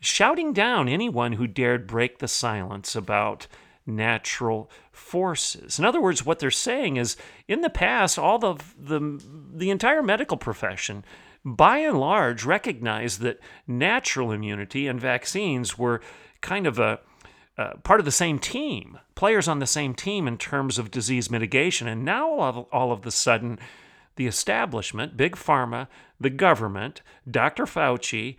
shouting 0.00 0.54
down 0.54 0.88
anyone 0.88 1.34
who 1.34 1.46
dared 1.46 1.86
break 1.86 2.20
the 2.20 2.26
silence 2.26 2.96
about 2.96 3.46
natural 3.84 4.70
forces. 4.90 5.78
In 5.78 5.84
other 5.84 6.00
words, 6.00 6.24
what 6.24 6.38
they're 6.38 6.50
saying 6.50 6.96
is 6.96 7.18
in 7.46 7.60
the 7.60 7.68
past, 7.68 8.18
all 8.18 8.38
the, 8.38 8.54
the, 8.78 9.22
the 9.52 9.68
entire 9.68 10.02
medical 10.02 10.38
profession 10.38 11.04
by 11.44 11.80
and 11.80 12.00
large 12.00 12.46
recognized 12.46 13.20
that 13.20 13.40
natural 13.66 14.32
immunity 14.32 14.86
and 14.86 14.98
vaccines 14.98 15.76
were 15.76 16.00
kind 16.40 16.66
of 16.66 16.78
a 16.78 16.98
uh, 17.58 17.74
part 17.82 18.00
of 18.00 18.04
the 18.04 18.12
same 18.12 18.38
team, 18.38 18.98
players 19.14 19.48
on 19.48 19.58
the 19.58 19.66
same 19.66 19.94
team 19.94 20.28
in 20.28 20.36
terms 20.36 20.78
of 20.78 20.90
disease 20.90 21.30
mitigation. 21.30 21.88
And 21.88 22.04
now 22.04 22.30
all 22.30 22.42
of, 22.42 22.56
all 22.72 22.92
of 22.92 23.02
the 23.02 23.10
sudden, 23.10 23.58
the 24.16 24.26
establishment, 24.26 25.16
Big 25.16 25.36
Pharma, 25.36 25.88
the 26.20 26.30
government, 26.30 27.02
Dr. 27.30 27.64
Fauci, 27.64 28.36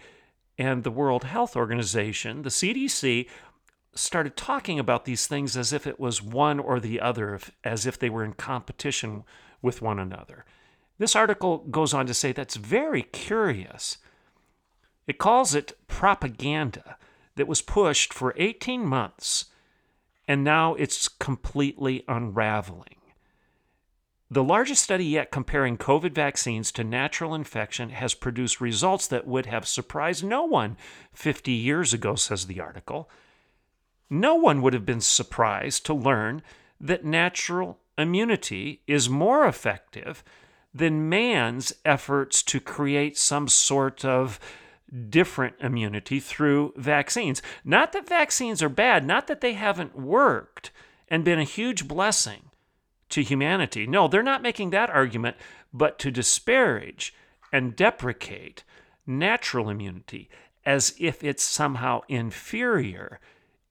and 0.57 0.83
the 0.83 0.91
World 0.91 1.23
Health 1.23 1.55
Organization, 1.55 2.43
the 2.43 2.49
CDC, 2.49 3.27
started 3.93 4.35
talking 4.35 4.77
about 4.79 5.05
these 5.05 5.27
things 5.27 5.57
as 5.57 5.73
if 5.73 5.87
it 5.87 5.99
was 5.99 6.21
one 6.21 6.59
or 6.59 6.79
the 6.79 6.99
other, 6.99 7.39
as 7.63 7.85
if 7.85 7.97
they 7.97 8.09
were 8.09 8.23
in 8.23 8.33
competition 8.33 9.23
with 9.61 9.81
one 9.81 9.99
another. 9.99 10.45
This 10.99 11.15
article 11.15 11.59
goes 11.69 11.93
on 11.93 12.05
to 12.07 12.13
say 12.13 12.31
that's 12.31 12.55
very 12.55 13.03
curious. 13.03 13.97
It 15.07 15.17
calls 15.17 15.55
it 15.55 15.77
propaganda 15.87 16.97
that 17.37 17.47
was 17.47 17.61
pushed 17.61 18.13
for 18.13 18.33
18 18.37 18.85
months, 18.85 19.45
and 20.27 20.43
now 20.43 20.75
it's 20.75 21.07
completely 21.07 22.03
unraveling. 22.07 22.97
The 24.29 24.43
largest 24.43 24.83
study 24.83 25.05
yet 25.05 25.31
comparing 25.31 25.77
COVID 25.77 26.11
vaccines 26.11 26.71
to 26.73 26.83
natural 26.83 27.33
infection 27.33 27.91
has 27.91 28.13
produced 28.13 28.59
results 28.59 29.07
that 29.07 29.25
would 29.25 29.45
have 29.45 29.65
surprised 29.65 30.23
no 30.23 30.43
one 30.43 30.75
50 31.13 31.51
years 31.53 31.93
ago, 31.93 32.15
says 32.15 32.47
the 32.47 32.59
article. 32.59 33.09
No 34.09 34.35
one 34.35 34.61
would 34.61 34.73
have 34.73 34.85
been 34.85 34.99
surprised 34.99 35.85
to 35.85 35.93
learn 35.93 36.41
that 36.81 37.05
natural 37.05 37.79
immunity 37.97 38.81
is 38.85 39.09
more 39.09 39.47
effective 39.47 40.23
than 40.73 41.09
man's 41.09 41.73
efforts 41.85 42.43
to 42.43 42.59
create 42.59 43.17
some 43.17 43.47
sort 43.47 44.03
of 44.03 44.39
different 45.09 45.55
immunity 45.59 46.19
through 46.19 46.73
vaccines. 46.77 47.41
Not 47.63 47.91
that 47.91 48.07
vaccines 48.07 48.63
are 48.63 48.69
bad, 48.69 49.05
not 49.05 49.27
that 49.27 49.41
they 49.41 49.53
haven't 49.53 49.97
worked 49.97 50.71
and 51.07 51.23
been 51.23 51.39
a 51.39 51.43
huge 51.43 51.87
blessing 51.87 52.49
to 53.09 53.23
humanity. 53.23 53.87
No, 53.87 54.07
they're 54.07 54.23
not 54.23 54.41
making 54.41 54.69
that 54.71 54.89
argument, 54.89 55.37
but 55.73 55.99
to 55.99 56.11
disparage 56.11 57.13
and 57.51 57.75
deprecate 57.75 58.63
natural 59.05 59.69
immunity 59.69 60.29
as 60.65 60.93
if 60.99 61.23
it's 61.23 61.43
somehow 61.43 62.01
inferior 62.09 63.19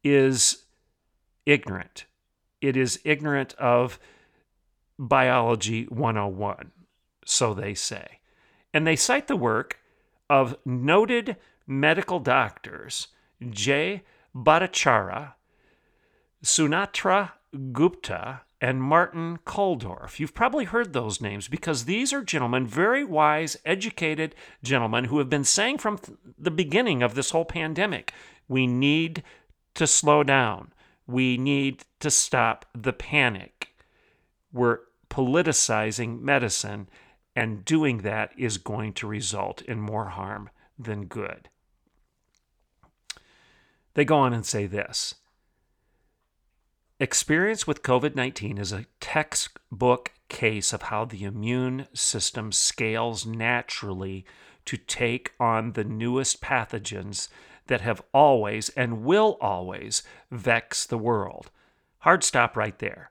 is 0.03 0.65
ignorant. 1.45 2.07
It 2.61 2.77
is 2.77 3.01
ignorant 3.05 3.55
of 3.55 3.99
biology 4.99 5.85
101, 5.85 6.73
so 7.25 7.53
they 7.53 7.75
say. 7.75 8.21
And 8.73 8.87
they 8.87 8.97
cite 8.97 9.27
the 9.27 9.37
work 9.37 9.79
of 10.29 10.57
noted 10.65 11.37
medical 11.67 12.19
doctors 12.21 13.09
J. 13.51 14.03
Bhattacharya, 14.35 15.35
Sunetra 16.45 17.33
Gupta, 17.73 18.43
and 18.61 18.83
Martin 18.83 19.39
Kulldorff. 19.47 20.19
You've 20.19 20.35
probably 20.35 20.65
heard 20.65 20.93
those 20.93 21.21
names 21.21 21.49
because 21.49 21.85
these 21.85 22.13
are 22.13 22.23
gentlemen, 22.23 22.67
very 22.67 23.05
wise, 23.05 23.57
educated 23.65 24.35
gentlemen 24.63 25.05
who 25.05 25.19
have 25.19 25.29
been 25.29 25.45
saying 25.45 25.79
from 25.79 25.99
the 26.39 26.51
beginning 26.51 27.03
of 27.03 27.15
this 27.15 27.31
whole 27.31 27.45
pandemic 27.45 28.13
we 28.49 28.67
need 28.67 29.23
to 29.75 29.87
slow 29.87 30.23
down. 30.23 30.73
We 31.07 31.37
need 31.37 31.85
to 32.01 32.11
stop 32.11 32.67
the 32.75 32.93
panic. 32.93 33.75
We're 34.53 34.81
politicizing 35.11 36.21
medicine 36.21 36.89
and 37.37 37.65
doing 37.67 37.99
that 37.99 38.33
is 38.37 38.57
going 38.57 38.95
to 38.95 39.07
result 39.07 39.61
in 39.63 39.79
more 39.79 40.07
harm 40.07 40.49
than 40.79 41.05
good. 41.05 41.51
They 43.93 44.07
go 44.07 44.17
on 44.17 44.33
and 44.33 44.45
say 44.45 44.67
this 44.67 45.15
Experience 46.99 47.67
with 47.67 47.83
COVID 47.83 48.15
19 48.17 48.57
is 48.57 48.73
a 48.73 48.87
textbook 49.01 50.13
case 50.29 50.73
of 50.73 50.83
how 50.83 51.05
the 51.05 51.25
immune 51.25 51.87
system 51.93 52.51
scales 52.51 53.27
naturally 53.27 54.25
to 54.65 54.79
take 54.79 55.33
on 55.39 55.73
the 55.73 55.85
newest 55.85 56.41
pathogens 56.41 57.29
that 57.67 57.83
have 57.83 58.03
always 58.15 58.71
and 58.71 59.05
will 59.05 59.37
always 59.41 60.03
vex 60.31 60.87
the 60.87 60.99
world. 60.99 61.51
Hard 61.99 62.25
stop 62.25 62.57
right 62.57 62.79
there 62.79 63.11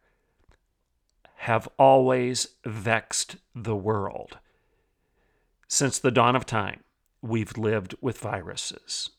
have 1.46 1.70
always 1.78 2.48
vexed 2.66 3.36
the 3.54 3.75
world. 3.75 4.40
Since 5.68 6.00
the 6.00 6.10
dawn 6.10 6.36
of 6.36 6.48
time, 6.48 6.80
we've 7.22 7.56
lived 7.56 7.94
with 8.02 8.18
viruses. 8.18 9.12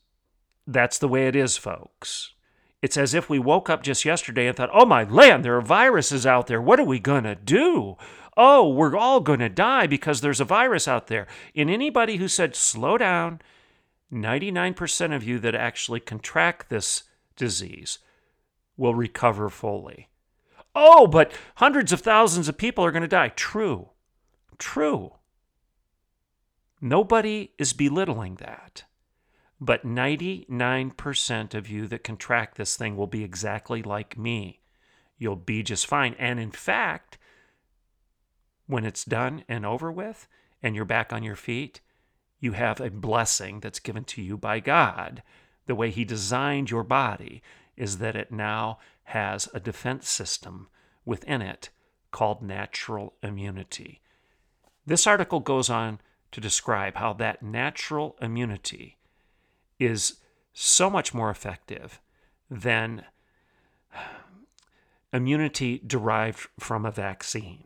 That's 0.67 0.97
the 0.97 1.07
way 1.07 1.27
it 1.29 1.37
is, 1.37 1.55
folks. 1.55 2.33
It's 2.81 2.97
as 2.97 3.13
if 3.13 3.29
we 3.29 3.39
woke 3.39 3.69
up 3.69 3.81
just 3.81 4.03
yesterday 4.03 4.45
and 4.45 4.57
thought, 4.57 4.69
oh 4.73 4.85
my 4.85 5.05
land, 5.05 5.45
there 5.45 5.55
are 5.55 5.61
viruses 5.61 6.25
out 6.25 6.47
there. 6.47 6.61
What 6.61 6.81
are 6.81 6.85
we 6.85 6.99
going 6.99 7.23
to 7.23 7.33
do? 7.33 7.95
Oh, 8.35 8.67
we're 8.67 8.97
all 8.97 9.21
going 9.21 9.39
to 9.39 9.47
die 9.47 9.87
because 9.87 10.19
there's 10.19 10.41
a 10.41 10.45
virus 10.45 10.85
out 10.85 11.07
there. 11.07 11.27
And 11.55 11.69
anybody 11.69 12.17
who 12.17 12.27
said, 12.27 12.57
slow 12.57 12.97
down, 12.97 13.39
99% 14.11 15.15
of 15.15 15.23
you 15.23 15.39
that 15.39 15.55
actually 15.55 16.01
contract 16.01 16.67
this 16.67 17.03
disease 17.37 17.99
will 18.75 18.95
recover 18.95 19.47
fully. 19.47 20.09
Oh, 20.79 21.07
but 21.07 21.31
hundreds 21.55 21.91
of 21.91 22.01
thousands 22.01 22.47
of 22.47 22.59
people 22.59 22.85
are 22.85 22.91
going 22.91 23.01
to 23.01 23.07
die. 23.07 23.29
True. 23.29 23.89
True. 24.59 25.15
Nobody 26.79 27.51
is 27.57 27.73
belittling 27.73 28.35
that. 28.35 28.83
But 29.59 29.83
99% 29.83 31.55
of 31.55 31.67
you 31.67 31.87
that 31.87 32.03
contract 32.03 32.57
this 32.57 32.77
thing 32.77 32.95
will 32.95 33.07
be 33.07 33.23
exactly 33.23 33.81
like 33.81 34.19
me. 34.19 34.61
you'll 35.17 35.35
be 35.35 35.63
just 35.63 35.87
fine. 35.87 36.15
And 36.19 36.39
in 36.39 36.51
fact, 36.51 37.17
when 38.67 38.85
it's 38.85 39.03
done 39.03 39.43
and 39.49 39.65
over 39.65 39.91
with 39.91 40.27
and 40.61 40.75
you're 40.75 40.85
back 40.85 41.11
on 41.11 41.23
your 41.23 41.35
feet, 41.35 41.81
you 42.39 42.51
have 42.51 42.79
a 42.79 42.91
blessing 42.91 43.61
that's 43.61 43.79
given 43.79 44.03
to 44.03 44.21
you 44.21 44.37
by 44.37 44.59
God. 44.59 45.23
The 45.65 45.73
way 45.73 45.89
He 45.89 46.05
designed 46.05 46.69
your 46.69 46.83
body 46.83 47.41
is 47.75 47.97
that 47.97 48.15
it 48.15 48.31
now 48.31 48.77
has 49.11 49.47
a 49.53 49.59
defense 49.59 50.09
system 50.09 50.67
within 51.05 51.41
it 51.41 51.69
called 52.11 52.41
natural 52.41 53.13
immunity. 53.23 54.01
This 54.85 55.07
article 55.07 55.39
goes 55.39 55.69
on 55.69 55.99
to 56.31 56.41
describe 56.41 56.95
how 56.95 57.13
that 57.13 57.41
natural 57.41 58.17
immunity 58.21 58.97
is 59.79 60.17
so 60.51 60.89
much 60.89 61.13
more 61.13 61.29
effective 61.29 62.01
than 62.49 63.05
immunity 65.13 65.81
derived 65.85 66.47
from 66.59 66.85
a 66.85 66.91
vaccine. 66.91 67.63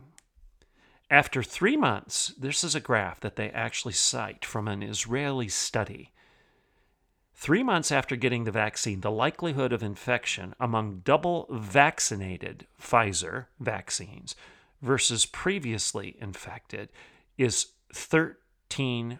After 1.09 1.41
three 1.41 1.75
months, 1.75 2.33
this 2.37 2.63
is 2.63 2.75
a 2.75 2.79
graph 2.79 3.19
that 3.21 3.35
they 3.35 3.49
actually 3.49 3.93
cite 3.93 4.45
from 4.45 4.67
an 4.67 4.83
Israeli 4.83 5.49
study. 5.49 6.11
Three 7.41 7.63
months 7.63 7.91
after 7.91 8.15
getting 8.15 8.43
the 8.43 8.51
vaccine, 8.51 9.01
the 9.01 9.09
likelihood 9.09 9.73
of 9.73 9.81
infection 9.81 10.53
among 10.59 10.99
double 10.99 11.47
vaccinated 11.49 12.67
Pfizer 12.79 13.47
vaccines 13.59 14.35
versus 14.83 15.25
previously 15.25 16.15
infected 16.21 16.89
is 17.39 17.69
13.06 17.95 19.17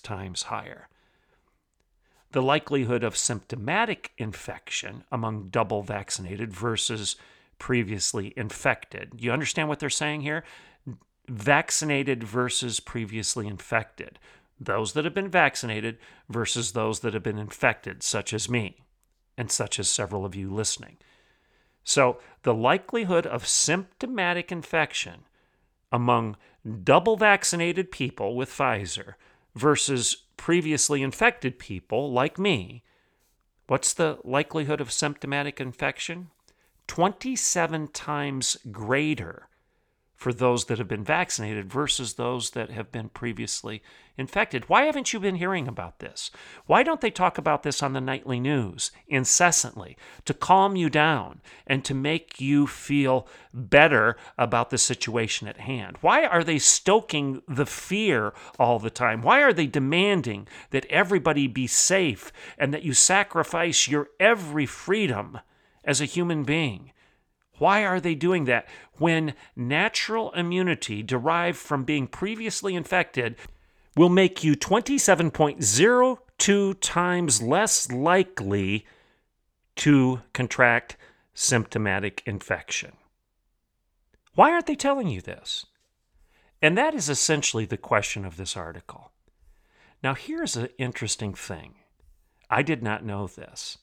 times 0.00 0.42
higher. 0.44 0.88
The 2.30 2.42
likelihood 2.42 3.02
of 3.02 3.16
symptomatic 3.16 4.12
infection 4.16 5.02
among 5.10 5.48
double 5.48 5.82
vaccinated 5.82 6.52
versus 6.52 7.16
previously 7.58 8.32
infected. 8.36 9.10
You 9.18 9.32
understand 9.32 9.68
what 9.68 9.80
they're 9.80 9.90
saying 9.90 10.20
here? 10.20 10.44
Vaccinated 11.26 12.22
versus 12.22 12.78
previously 12.78 13.48
infected. 13.48 14.20
Those 14.60 14.92
that 14.92 15.04
have 15.04 15.14
been 15.14 15.30
vaccinated 15.30 15.98
versus 16.28 16.72
those 16.72 17.00
that 17.00 17.14
have 17.14 17.22
been 17.22 17.38
infected, 17.38 18.02
such 18.02 18.32
as 18.32 18.48
me, 18.48 18.82
and 19.36 19.50
such 19.50 19.78
as 19.78 19.90
several 19.90 20.24
of 20.24 20.34
you 20.34 20.52
listening. 20.52 20.98
So, 21.84 22.18
the 22.42 22.54
likelihood 22.54 23.26
of 23.26 23.46
symptomatic 23.46 24.52
infection 24.52 25.22
among 25.90 26.36
double 26.84 27.16
vaccinated 27.16 27.90
people 27.90 28.36
with 28.36 28.50
Pfizer 28.50 29.14
versus 29.54 30.24
previously 30.36 31.02
infected 31.02 31.58
people 31.58 32.12
like 32.12 32.38
me, 32.38 32.82
what's 33.66 33.94
the 33.94 34.18
likelihood 34.24 34.80
of 34.80 34.92
symptomatic 34.92 35.60
infection? 35.60 36.30
27 36.88 37.88
times 37.88 38.56
greater 38.70 39.48
for 40.18 40.32
those 40.32 40.64
that 40.64 40.78
have 40.78 40.88
been 40.88 41.04
vaccinated 41.04 41.70
versus 41.70 42.14
those 42.14 42.50
that 42.50 42.70
have 42.70 42.90
been 42.90 43.08
previously 43.08 43.80
infected. 44.16 44.68
Why 44.68 44.82
haven't 44.82 45.12
you 45.12 45.20
been 45.20 45.36
hearing 45.36 45.68
about 45.68 46.00
this? 46.00 46.32
Why 46.66 46.82
don't 46.82 47.00
they 47.00 47.12
talk 47.12 47.38
about 47.38 47.62
this 47.62 47.84
on 47.84 47.92
the 47.92 48.00
nightly 48.00 48.40
news 48.40 48.90
incessantly 49.06 49.96
to 50.24 50.34
calm 50.34 50.74
you 50.74 50.90
down 50.90 51.40
and 51.68 51.84
to 51.84 51.94
make 51.94 52.40
you 52.40 52.66
feel 52.66 53.28
better 53.54 54.16
about 54.36 54.70
the 54.70 54.78
situation 54.78 55.46
at 55.46 55.58
hand? 55.58 55.98
Why 56.00 56.26
are 56.26 56.42
they 56.42 56.58
stoking 56.58 57.40
the 57.46 57.66
fear 57.66 58.34
all 58.58 58.80
the 58.80 58.90
time? 58.90 59.22
Why 59.22 59.40
are 59.40 59.52
they 59.52 59.68
demanding 59.68 60.48
that 60.70 60.86
everybody 60.86 61.46
be 61.46 61.68
safe 61.68 62.32
and 62.58 62.74
that 62.74 62.82
you 62.82 62.92
sacrifice 62.92 63.86
your 63.86 64.08
every 64.18 64.66
freedom 64.66 65.38
as 65.84 66.00
a 66.00 66.06
human 66.06 66.42
being? 66.42 66.90
Why 67.58 67.84
are 67.84 68.00
they 68.00 68.14
doing 68.14 68.44
that 68.44 68.68
when 68.98 69.34
natural 69.56 70.30
immunity 70.32 71.02
derived 71.02 71.58
from 71.58 71.84
being 71.84 72.06
previously 72.06 72.74
infected 72.74 73.36
will 73.96 74.08
make 74.08 74.44
you 74.44 74.54
27.02 74.54 76.76
times 76.80 77.42
less 77.42 77.90
likely 77.90 78.86
to 79.76 80.20
contract 80.32 80.96
symptomatic 81.34 82.22
infection? 82.26 82.92
Why 84.34 84.52
aren't 84.52 84.66
they 84.66 84.76
telling 84.76 85.08
you 85.08 85.20
this? 85.20 85.66
And 86.62 86.78
that 86.78 86.94
is 86.94 87.08
essentially 87.08 87.64
the 87.64 87.76
question 87.76 88.24
of 88.24 88.36
this 88.36 88.56
article. 88.56 89.10
Now, 90.02 90.14
here's 90.14 90.56
an 90.56 90.68
interesting 90.78 91.34
thing. 91.34 91.74
I 92.50 92.62
did 92.62 92.82
not 92.82 93.04
know 93.04 93.26
this 93.26 93.78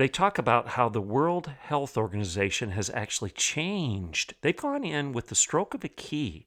they 0.00 0.08
talk 0.08 0.38
about 0.38 0.68
how 0.68 0.88
the 0.88 1.02
World 1.02 1.52
Health 1.60 1.98
Organization 1.98 2.70
has 2.70 2.88
actually 2.94 3.32
changed. 3.32 4.32
They've 4.40 4.56
gone 4.56 4.82
in 4.82 5.12
with 5.12 5.26
the 5.26 5.34
stroke 5.34 5.74
of 5.74 5.84
a 5.84 5.88
key 5.88 6.46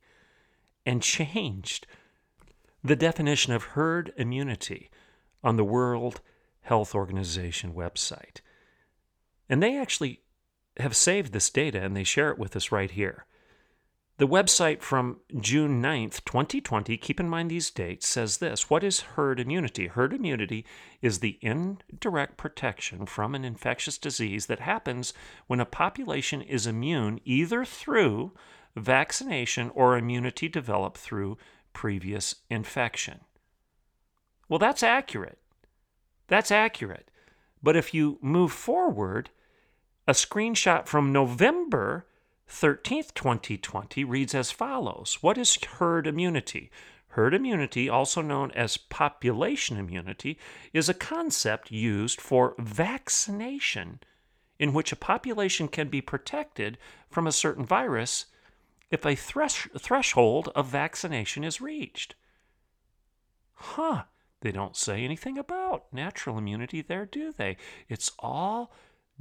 and 0.87 1.01
changed 1.03 1.85
the 2.83 2.95
definition 2.95 3.53
of 3.53 3.63
herd 3.63 4.11
immunity 4.17 4.89
on 5.43 5.57
the 5.57 5.63
World 5.63 6.19
Health 6.61 6.95
Organization 6.95 7.73
website. 7.73 8.41
And 9.47 9.61
they 9.61 9.77
actually 9.77 10.21
have 10.77 10.95
saved 10.95 11.31
this 11.31 11.51
data 11.51 11.79
and 11.79 11.95
they 11.95 12.03
share 12.03 12.31
it 12.31 12.39
with 12.39 12.55
us 12.55 12.71
right 12.71 12.89
here. 12.89 13.27
The 14.17 14.27
website 14.27 14.81
from 14.81 15.21
June 15.39 15.81
9th, 15.81 16.23
2020, 16.23 16.97
keep 16.97 17.19
in 17.19 17.27
mind 17.27 17.49
these 17.49 17.71
dates, 17.71 18.07
says 18.07 18.37
this 18.37 18.69
What 18.69 18.83
is 18.83 19.01
herd 19.01 19.39
immunity? 19.39 19.87
Herd 19.87 20.13
immunity 20.13 20.65
is 21.01 21.19
the 21.19 21.39
indirect 21.41 22.37
protection 22.37 23.07
from 23.07 23.33
an 23.33 23.43
infectious 23.43 23.97
disease 23.97 24.45
that 24.45 24.59
happens 24.59 25.13
when 25.47 25.59
a 25.59 25.65
population 25.65 26.43
is 26.43 26.67
immune 26.67 27.21
either 27.25 27.65
through 27.65 28.33
vaccination 28.75 29.71
or 29.73 29.97
immunity 29.97 30.47
developed 30.47 30.97
through 30.97 31.37
previous 31.73 32.35
infection. 32.51 33.21
Well, 34.47 34.59
that's 34.59 34.83
accurate. 34.83 35.39
That's 36.27 36.51
accurate. 36.51 37.09
But 37.63 37.75
if 37.75 37.95
you 37.95 38.19
move 38.21 38.51
forward, 38.51 39.31
a 40.07 40.13
screenshot 40.13 40.85
from 40.85 41.11
November 41.11 42.05
13th, 42.53 43.15
2020 43.15 44.03
reads 44.03 44.35
as 44.35 44.51
follows 44.51 45.17
What 45.21 45.39
is 45.39 45.57
herd 45.63 46.05
immunity? 46.05 46.69
Herd 47.09 47.33
immunity, 47.33 47.89
also 47.89 48.21
known 48.21 48.51
as 48.51 48.77
population 48.77 49.77
immunity, 49.77 50.37
is 50.71 50.87
a 50.87 50.93
concept 50.93 51.71
used 51.71 52.21
for 52.21 52.53
vaccination 52.59 54.01
in 54.59 54.71
which 54.71 54.91
a 54.91 54.95
population 54.95 55.67
can 55.67 55.89
be 55.89 55.99
protected 55.99 56.77
from 57.09 57.25
a 57.25 57.31
certain 57.31 57.65
virus 57.65 58.27
if 58.91 59.03
a 59.03 59.15
thresh- 59.15 59.67
threshold 59.77 60.49
of 60.55 60.67
vaccination 60.67 61.43
is 61.43 61.59
reached. 61.59 62.13
Huh, 63.53 64.03
they 64.41 64.51
don't 64.51 64.77
say 64.77 65.03
anything 65.03 65.39
about 65.39 65.91
natural 65.91 66.37
immunity 66.37 66.81
there, 66.83 67.05
do 67.05 67.31
they? 67.31 67.57
It's 67.89 68.11
all 68.19 68.71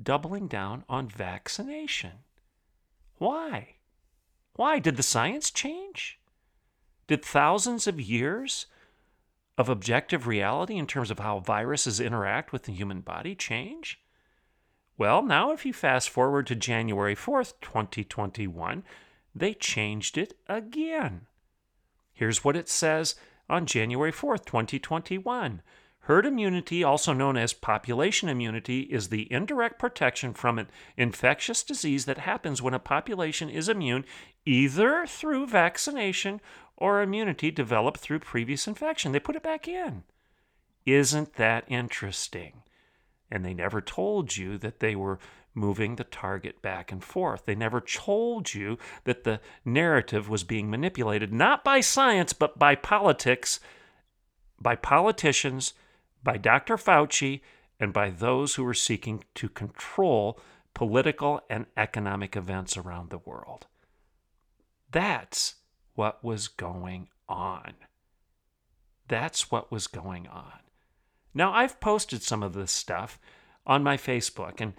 doubling 0.01 0.49
down 0.49 0.85
on 0.87 1.09
vaccination. 1.09 2.25
Why? 3.23 3.77
Why? 4.55 4.81
Did 4.81 4.97
the 4.97 5.05
science 5.05 5.53
change? 5.53 6.19
Did 7.07 7.25
thousands 7.25 7.87
of 7.87 8.01
years 8.01 8.67
of 9.57 9.69
objective 9.69 10.27
reality 10.27 10.75
in 10.75 10.89
terms 10.89 11.09
of 11.09 11.21
how 11.21 11.39
viruses 11.39 12.01
interact 12.01 12.53
with 12.53 12.65
the 12.65 12.73
human 12.73 13.01
body 13.01 13.37
change? 13.37 14.01
Well, 14.99 15.23
now 15.23 15.53
if 15.53 15.65
you 15.65 15.73
fast 15.73 16.11
forward 16.11 16.49
to 16.49 16.57
January 16.57 17.15
4th, 17.15 17.53
2021, 17.61 18.83
they 19.37 19.55
changed 19.55 20.19
it 20.19 20.37
again. 20.49 21.29
Here's 22.13 22.43
what 22.43 22.57
it 22.57 22.69
says 22.69 23.15
on 23.49 23.67
January 23.67 24.11
4th, 24.11 24.45
2021. 24.47 25.63
Herd 26.07 26.27
immunity, 26.27 26.83
also 26.83 27.13
known 27.13 27.37
as 27.37 27.53
population 27.53 28.29
immunity, 28.29 28.81
is 28.81 29.09
the 29.09 29.33
indirect 29.33 29.79
protection 29.79 30.35
from 30.35 30.59
an 30.59 30.69
infectious 30.97 31.63
disease 31.63 32.07
that 32.07 32.19
happens 32.19 32.61
when 32.61 32.75
a 32.75 32.81
population 32.81 33.49
is 33.49 33.69
immune 33.69 34.05
either 34.45 35.07
through 35.07 35.47
vaccination 35.47 36.41
or 36.77 37.01
immunity 37.03 37.53
developed 37.53 38.01
through 38.01 38.19
previous 38.19 38.67
infection. 38.67 39.13
They 39.13 39.21
put 39.21 39.37
it 39.37 39.45
back 39.45 39.69
in. 39.69 40.03
Isn't 40.85 41.35
that 41.35 41.65
interesting? 41.69 42.65
And 43.31 43.45
they 43.45 43.55
never 43.55 43.81
told 43.81 44.37
you 44.37 44.59
that 44.59 44.81
they 44.81 44.97
were 44.97 45.21
moving 45.55 45.95
the 45.95 46.05
target 46.05 46.61
back 46.61 46.91
and 46.91 47.05
forth. 47.05 47.45
They 47.45 47.55
never 47.55 47.81
told 47.81 48.55
you 48.55 48.77
that 49.05 49.23
the 49.23 49.41
narrative 49.65 50.29
was 50.29 50.43
being 50.43 50.69
manipulated, 50.69 51.33
not 51.33 51.63
by 51.63 51.81
science, 51.81 52.33
but 52.33 52.59
by 52.59 52.75
politics, 52.75 53.61
by 54.61 54.75
politicians 54.75 55.75
by 56.23 56.37
Dr. 56.37 56.77
Fauci 56.77 57.41
and 57.81 57.93
by 57.93 58.11
those 58.11 58.55
who 58.55 58.67
are 58.67 58.75
seeking 58.75 59.25
to 59.35 59.49
control 59.49 60.39
political 60.75 61.41
and 61.51 61.67
economic 61.77 62.37
events 62.37 62.77
around 62.77 63.11
the 63.11 63.19
world. 63.19 63.67
That's 64.91 65.57
what 65.95 66.23
was 66.23 66.49
going 66.49 67.09
on. 67.29 67.75
That's 69.09 69.51
what 69.51 69.71
was 69.71 69.87
going 69.87 70.27
on. 70.27 70.61
Now, 71.35 71.53
I've 71.53 71.81
posted 71.81 72.23
some 72.23 72.43
of 72.43 72.53
this 72.53 72.73
stuff 72.73 73.19
on 73.67 73.83
my 73.83 73.97
Facebook, 73.97 74.61
and 74.61 74.75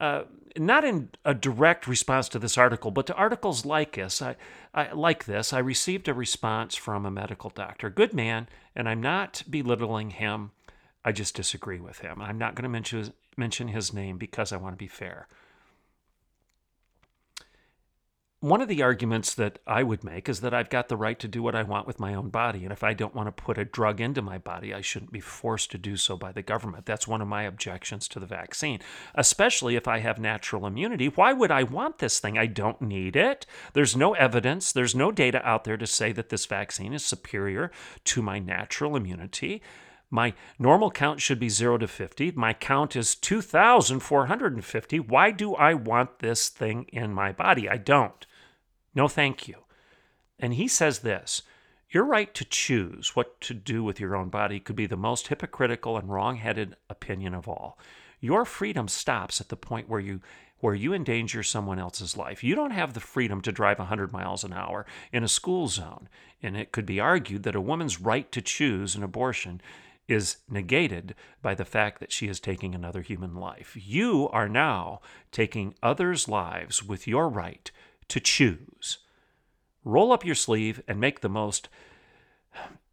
uh, 0.00 0.24
not 0.56 0.84
in 0.84 1.10
a 1.24 1.34
direct 1.34 1.86
response 1.86 2.28
to 2.30 2.38
this 2.38 2.56
article, 2.56 2.90
but 2.90 3.06
to 3.06 3.14
articles 3.14 3.64
like 3.64 3.96
this. 3.96 4.22
I, 4.22 4.36
I, 4.74 4.92
like 4.92 5.24
this, 5.24 5.52
I 5.52 5.58
received 5.58 6.08
a 6.08 6.14
response 6.14 6.76
from 6.76 7.04
a 7.04 7.10
medical 7.10 7.50
doctor, 7.50 7.90
good 7.90 8.14
man, 8.14 8.48
and 8.76 8.88
I'm 8.88 9.00
not 9.00 9.42
belittling 9.48 10.10
him. 10.10 10.52
I 11.04 11.12
just 11.12 11.36
disagree 11.36 11.80
with 11.80 12.00
him. 12.00 12.20
I'm 12.20 12.38
not 12.38 12.54
going 12.54 12.64
to 12.64 12.68
mention 12.68 13.12
mention 13.36 13.68
his 13.68 13.92
name 13.92 14.18
because 14.18 14.52
I 14.52 14.56
want 14.56 14.74
to 14.74 14.78
be 14.78 14.88
fair 14.88 15.28
one 18.40 18.60
of 18.60 18.68
the 18.68 18.82
arguments 18.82 19.34
that 19.34 19.58
I 19.66 19.82
would 19.82 20.04
make 20.04 20.28
is 20.28 20.42
that 20.42 20.54
I've 20.54 20.70
got 20.70 20.88
the 20.88 20.96
right 20.96 21.18
to 21.18 21.26
do 21.26 21.42
what 21.42 21.56
I 21.56 21.64
want 21.64 21.88
with 21.88 21.98
my 21.98 22.14
own 22.14 22.28
body. 22.28 22.62
And 22.62 22.72
if 22.72 22.84
I 22.84 22.94
don't 22.94 23.14
want 23.14 23.26
to 23.26 23.42
put 23.42 23.58
a 23.58 23.64
drug 23.64 24.00
into 24.00 24.22
my 24.22 24.38
body, 24.38 24.72
I 24.72 24.80
shouldn't 24.80 25.10
be 25.10 25.18
forced 25.18 25.72
to 25.72 25.78
do 25.78 25.96
so 25.96 26.16
by 26.16 26.30
the 26.30 26.42
government. 26.42 26.86
That's 26.86 27.08
one 27.08 27.20
of 27.20 27.26
my 27.26 27.42
objections 27.42 28.06
to 28.08 28.20
the 28.20 28.26
vaccine, 28.26 28.78
especially 29.16 29.74
if 29.74 29.88
I 29.88 29.98
have 29.98 30.20
natural 30.20 30.66
immunity. 30.66 31.08
Why 31.08 31.32
would 31.32 31.50
I 31.50 31.64
want 31.64 31.98
this 31.98 32.20
thing? 32.20 32.38
I 32.38 32.46
don't 32.46 32.80
need 32.80 33.16
it. 33.16 33.44
There's 33.72 33.96
no 33.96 34.14
evidence, 34.14 34.70
there's 34.70 34.94
no 34.94 35.10
data 35.10 35.44
out 35.44 35.64
there 35.64 35.76
to 35.76 35.86
say 35.86 36.12
that 36.12 36.28
this 36.28 36.46
vaccine 36.46 36.92
is 36.92 37.04
superior 37.04 37.72
to 38.04 38.22
my 38.22 38.38
natural 38.38 38.94
immunity. 38.94 39.62
My 40.10 40.32
normal 40.58 40.90
count 40.90 41.20
should 41.20 41.38
be 41.38 41.48
0 41.48 41.78
to 41.78 41.88
50. 41.88 42.32
My 42.32 42.54
count 42.54 42.96
is 42.96 43.14
2,450. 43.14 45.00
Why 45.00 45.30
do 45.30 45.54
I 45.54 45.74
want 45.74 46.20
this 46.20 46.48
thing 46.48 46.84
in 46.92 47.12
my 47.12 47.32
body? 47.32 47.68
I 47.68 47.76
don't. 47.76 48.26
No, 48.94 49.06
thank 49.06 49.46
you. 49.46 49.56
And 50.38 50.54
he 50.54 50.66
says 50.66 51.00
this 51.00 51.42
Your 51.90 52.04
right 52.04 52.32
to 52.34 52.44
choose 52.44 53.14
what 53.14 53.40
to 53.42 53.54
do 53.54 53.84
with 53.84 54.00
your 54.00 54.16
own 54.16 54.30
body 54.30 54.60
could 54.60 54.76
be 54.76 54.86
the 54.86 54.96
most 54.96 55.28
hypocritical 55.28 55.98
and 55.98 56.08
wrong 56.08 56.36
headed 56.36 56.76
opinion 56.88 57.34
of 57.34 57.46
all. 57.46 57.78
Your 58.20 58.44
freedom 58.44 58.88
stops 58.88 59.40
at 59.40 59.48
the 59.48 59.56
point 59.56 59.88
where 59.88 60.00
you 60.00 60.20
where 60.60 60.74
you 60.74 60.92
endanger 60.92 61.42
someone 61.42 61.78
else's 61.78 62.16
life. 62.16 62.42
You 62.42 62.56
don't 62.56 62.72
have 62.72 62.94
the 62.94 63.00
freedom 63.00 63.40
to 63.42 63.52
drive 63.52 63.78
100 63.78 64.12
miles 64.12 64.42
an 64.42 64.52
hour 64.52 64.86
in 65.12 65.22
a 65.22 65.28
school 65.28 65.68
zone. 65.68 66.08
And 66.42 66.56
it 66.56 66.72
could 66.72 66.86
be 66.86 66.98
argued 66.98 67.44
that 67.44 67.54
a 67.54 67.60
woman's 67.60 68.00
right 68.00 68.30
to 68.32 68.42
choose 68.42 68.96
an 68.96 69.04
abortion 69.04 69.60
is 70.08 70.38
negated 70.48 71.14
by 71.42 71.54
the 71.54 71.64
fact 71.64 72.00
that 72.00 72.10
she 72.10 72.26
is 72.26 72.40
taking 72.40 72.74
another 72.74 73.02
human 73.02 73.34
life. 73.34 73.76
You 73.78 74.28
are 74.30 74.48
now 74.48 75.00
taking 75.30 75.74
others' 75.82 76.28
lives 76.28 76.82
with 76.82 77.06
your 77.06 77.28
right 77.28 77.70
to 78.08 78.18
choose. 78.18 78.98
Roll 79.84 80.12
up 80.12 80.24
your 80.24 80.34
sleeve 80.34 80.82
and 80.88 80.98
make 80.98 81.20
the 81.20 81.28
most 81.28 81.68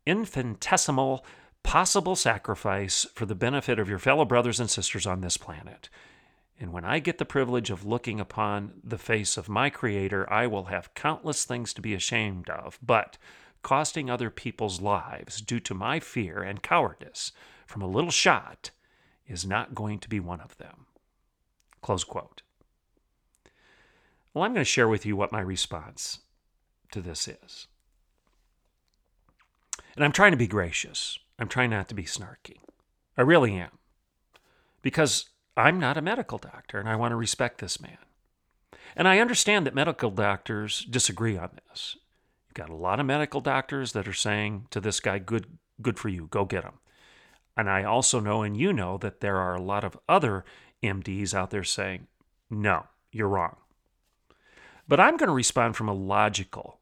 infinitesimal 0.05 1.25
possible 1.63 2.15
sacrifice 2.15 3.07
for 3.15 3.25
the 3.25 3.33
benefit 3.33 3.79
of 3.79 3.89
your 3.89 3.97
fellow 3.97 4.25
brothers 4.25 4.59
and 4.59 4.69
sisters 4.69 5.07
on 5.07 5.21
this 5.21 5.37
planet. 5.37 5.89
And 6.59 6.71
when 6.71 6.85
I 6.85 6.99
get 6.99 7.17
the 7.17 7.25
privilege 7.25 7.69
of 7.69 7.85
looking 7.85 8.19
upon 8.19 8.73
the 8.83 8.97
face 8.97 9.35
of 9.35 9.49
my 9.49 9.69
Creator, 9.69 10.31
I 10.31 10.47
will 10.47 10.65
have 10.65 10.93
countless 10.93 11.43
things 11.43 11.73
to 11.73 11.81
be 11.81 11.93
ashamed 11.93 12.49
of, 12.49 12.79
but 12.81 13.17
costing 13.65 14.11
other 14.11 14.29
people's 14.29 14.79
lives 14.79 15.41
due 15.41 15.59
to 15.59 15.73
my 15.73 15.99
fear 15.99 16.43
and 16.43 16.61
cowardice 16.61 17.31
from 17.65 17.81
a 17.81 17.87
little 17.87 18.11
shot 18.11 18.69
is 19.25 19.43
not 19.43 19.73
going 19.73 19.97
to 19.97 20.07
be 20.07 20.19
one 20.19 20.39
of 20.39 20.55
them. 20.59 20.85
Close 21.81 22.03
quote. 22.03 22.43
Well, 24.31 24.43
I'm 24.43 24.53
going 24.53 24.63
to 24.63 24.69
share 24.69 24.87
with 24.87 25.03
you 25.03 25.15
what 25.15 25.31
my 25.31 25.41
response 25.41 26.19
to 26.91 27.01
this 27.01 27.27
is. 27.27 27.65
And 29.95 30.05
I'm 30.05 30.11
trying 30.11 30.33
to 30.33 30.37
be 30.37 30.45
gracious. 30.45 31.17
I'm 31.39 31.47
trying 31.47 31.71
not 31.71 31.89
to 31.89 31.95
be 31.95 32.03
snarky. 32.03 32.57
I 33.17 33.23
really 33.23 33.55
am. 33.55 33.79
Because 34.83 35.31
I'm 35.57 35.79
not 35.79 35.97
a 35.97 36.03
medical 36.03 36.37
doctor 36.37 36.77
and 36.77 36.87
I 36.87 36.97
want 36.97 37.13
to 37.13 37.15
respect 37.15 37.61
this 37.61 37.81
man. 37.81 37.97
And 38.95 39.07
I 39.07 39.17
understand 39.17 39.65
that 39.65 39.73
medical 39.73 40.11
doctors 40.11 40.85
disagree 40.87 41.35
on 41.35 41.49
this. 41.67 41.97
Got 42.55 42.69
a 42.69 42.75
lot 42.75 42.99
of 42.99 43.05
medical 43.05 43.41
doctors 43.41 43.91
that 43.91 44.07
are 44.07 44.13
saying 44.13 44.67
to 44.71 44.81
this 44.81 44.99
guy, 44.99 45.19
good, 45.19 45.45
good 45.81 45.99
for 45.99 46.09
you, 46.09 46.27
go 46.31 46.45
get 46.45 46.63
him. 46.63 46.79
And 47.55 47.69
I 47.69 47.83
also 47.83 48.19
know, 48.19 48.41
and 48.41 48.57
you 48.57 48.73
know, 48.73 48.97
that 48.97 49.19
there 49.19 49.37
are 49.37 49.55
a 49.55 49.61
lot 49.61 49.83
of 49.83 49.99
other 50.09 50.45
MDs 50.81 51.33
out 51.33 51.51
there 51.51 51.65
saying, 51.65 52.07
no, 52.49 52.85
you're 53.11 53.27
wrong. 53.27 53.57
But 54.87 55.01
I'm 55.01 55.17
going 55.17 55.27
to 55.27 55.33
respond 55.33 55.75
from 55.75 55.89
a 55.89 55.93
logical 55.93 56.79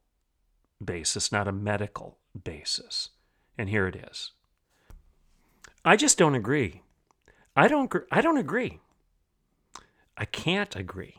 basis, 0.83 1.31
not 1.31 1.47
a 1.47 1.51
medical 1.51 2.17
basis. 2.43 3.09
And 3.57 3.69
here 3.69 3.88
it 3.88 3.95
is. 3.95 4.31
I 5.83 5.95
just 5.95 6.17
don't 6.17 6.36
agree. 6.36 6.81
I 7.55 7.67
don't 7.67 7.91
I 8.12 8.21
don't 8.21 8.38
agree. 8.38 8.79
I 10.17 10.25
can't 10.25 10.75
agree 10.75 11.17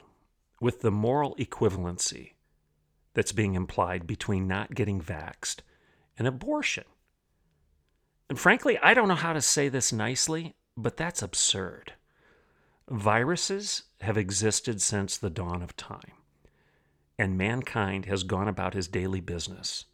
with 0.61 0.81
the 0.81 0.91
moral 0.91 1.35
equivalency 1.37 2.34
that's 3.15 3.33
being 3.33 3.55
implied 3.55 4.07
between 4.07 4.47
not 4.47 4.75
getting 4.75 5.01
vaxed 5.01 5.59
and 6.19 6.29
abortion. 6.29 6.85
And 8.29 8.39
frankly, 8.39 8.79
I 8.79 8.95
don't 8.95 9.09
know 9.09 9.15
how 9.15 9.33
to 9.33 9.41
say 9.41 9.69
this 9.69 9.93
nicely, 9.93 10.55
but 10.77 10.97
that's 10.97 11.23
absurd. 11.23 11.93
Viruses 12.89 13.85
have 14.01 14.17
existed 14.17 14.83
since 14.83 15.17
the 15.17 15.31
dawn 15.31 15.63
of 15.63 15.77
time 15.77 16.13
and 17.19 17.39
mankind 17.39 18.07
has 18.07 18.25
gone 18.25 18.49
about 18.49 18.75
his 18.75 18.89
daily 18.89 19.21
business 19.21 19.87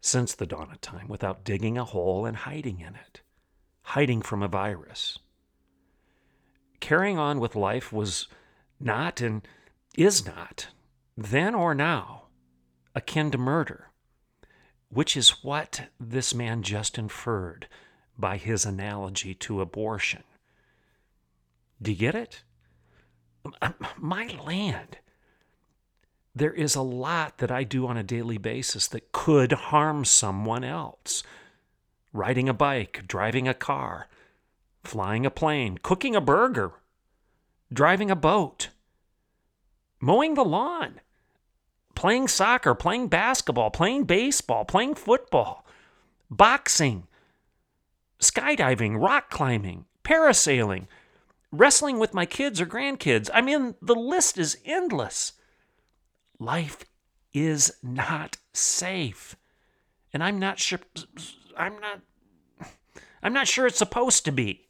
since 0.00 0.34
the 0.34 0.46
dawn 0.46 0.70
of 0.70 0.80
time 0.80 1.08
without 1.08 1.44
digging 1.44 1.76
a 1.76 1.84
hole 1.84 2.24
and 2.24 2.36
hiding 2.38 2.80
in 2.80 2.94
it, 2.94 3.20
hiding 3.82 4.22
from 4.22 4.42
a 4.42 4.48
virus. 4.48 5.18
Carrying 6.80 7.18
on 7.18 7.40
with 7.40 7.56
life 7.56 7.92
was 7.92 8.28
not 8.78 9.20
and 9.20 9.46
is 9.96 10.24
not, 10.24 10.68
then 11.20 11.54
or 11.54 11.74
now, 11.74 12.26
akin 12.94 13.30
to 13.32 13.38
murder, 13.38 13.90
which 14.88 15.16
is 15.16 15.42
what 15.42 15.88
this 15.98 16.32
man 16.32 16.62
just 16.62 16.96
inferred 16.96 17.66
by 18.16 18.36
his 18.36 18.64
analogy 18.64 19.34
to 19.34 19.60
abortion. 19.60 20.22
Do 21.82 21.90
you 21.90 21.96
get 21.96 22.14
it? 22.14 22.42
My 23.98 24.26
land 24.44 24.98
there 26.38 26.52
is 26.52 26.76
a 26.76 26.82
lot 26.82 27.38
that 27.38 27.50
I 27.50 27.64
do 27.64 27.88
on 27.88 27.96
a 27.96 28.04
daily 28.04 28.38
basis 28.38 28.86
that 28.88 29.10
could 29.10 29.50
harm 29.50 30.04
someone 30.04 30.62
else. 30.62 31.24
Riding 32.12 32.48
a 32.48 32.54
bike, 32.54 33.04
driving 33.08 33.48
a 33.48 33.54
car, 33.54 34.06
flying 34.84 35.26
a 35.26 35.30
plane, 35.30 35.78
cooking 35.82 36.14
a 36.14 36.20
burger, 36.20 36.72
driving 37.72 38.08
a 38.08 38.16
boat, 38.16 38.68
mowing 40.00 40.34
the 40.34 40.44
lawn, 40.44 41.00
playing 41.98 42.28
soccer, 42.28 42.76
playing 42.76 43.08
basketball, 43.08 43.70
playing 43.70 44.04
baseball, 44.04 44.64
playing 44.64 44.94
football, 44.94 45.66
boxing, 46.30 47.08
skydiving, 48.20 49.02
rock 49.02 49.30
climbing, 49.30 49.84
parasailing, 50.04 50.86
wrestling 51.50 51.98
with 51.98 52.14
my 52.14 52.24
kids 52.24 52.60
or 52.60 52.66
grandkids. 52.66 53.28
I 53.34 53.40
mean, 53.40 53.74
the 53.82 53.96
list 53.96 54.38
is 54.38 54.58
endless 54.64 55.32
life 56.38 56.84
is 57.34 57.74
not 57.82 58.36
safe. 58.52 59.34
And 60.12 60.22
I'm 60.22 60.38
not 60.38 60.60
sure 60.60 60.78
I'm 61.56 61.80
not 61.80 62.00
I'm 63.24 63.32
not 63.32 63.48
sure 63.48 63.66
it's 63.66 63.76
supposed 63.76 64.24
to 64.26 64.30
be. 64.30 64.67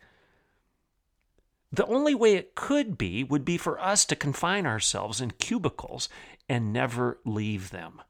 The 1.71 1.87
only 1.87 2.15
way 2.15 2.35
it 2.35 2.55
could 2.55 2.97
be 2.97 3.23
would 3.23 3.45
be 3.45 3.59
for 3.59 3.79
us 3.79 4.05
to 4.07 4.17
confine 4.17 4.67
ourselves 4.67 5.21
in 5.21 5.33
cubicles 5.33 6.09
and 6.49 6.73
never 6.73 7.21
leave 7.25 7.71
them. 7.71 8.01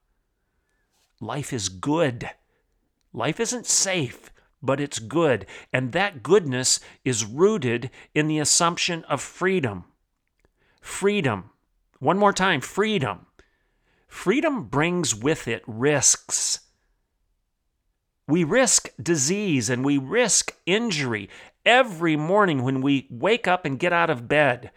Life 1.20 1.52
is 1.52 1.68
good. 1.68 2.30
Life 3.12 3.40
isn't 3.40 3.66
safe, 3.66 4.30
but 4.62 4.80
it's 4.80 5.00
good. 5.00 5.46
And 5.72 5.92
that 5.92 6.22
goodness 6.22 6.78
is 7.04 7.24
rooted 7.24 7.90
in 8.14 8.28
the 8.28 8.38
assumption 8.38 9.02
of 9.04 9.20
freedom. 9.20 9.84
Freedom. 10.80 11.50
One 11.98 12.18
more 12.18 12.32
time 12.32 12.60
freedom. 12.60 13.26
Freedom 14.06 14.64
brings 14.64 15.14
with 15.14 15.48
it 15.48 15.62
risks. 15.66 16.60
We 18.28 18.44
risk 18.44 18.90
disease 19.02 19.68
and 19.70 19.84
we 19.84 19.98
risk 19.98 20.54
injury 20.66 21.28
every 21.68 22.16
morning 22.16 22.62
when 22.62 22.80
we 22.80 23.06
wake 23.10 23.46
up 23.46 23.66
and 23.66 23.78
get 23.78 23.92
out 23.92 24.08
of 24.08 24.26
bed. 24.26 24.70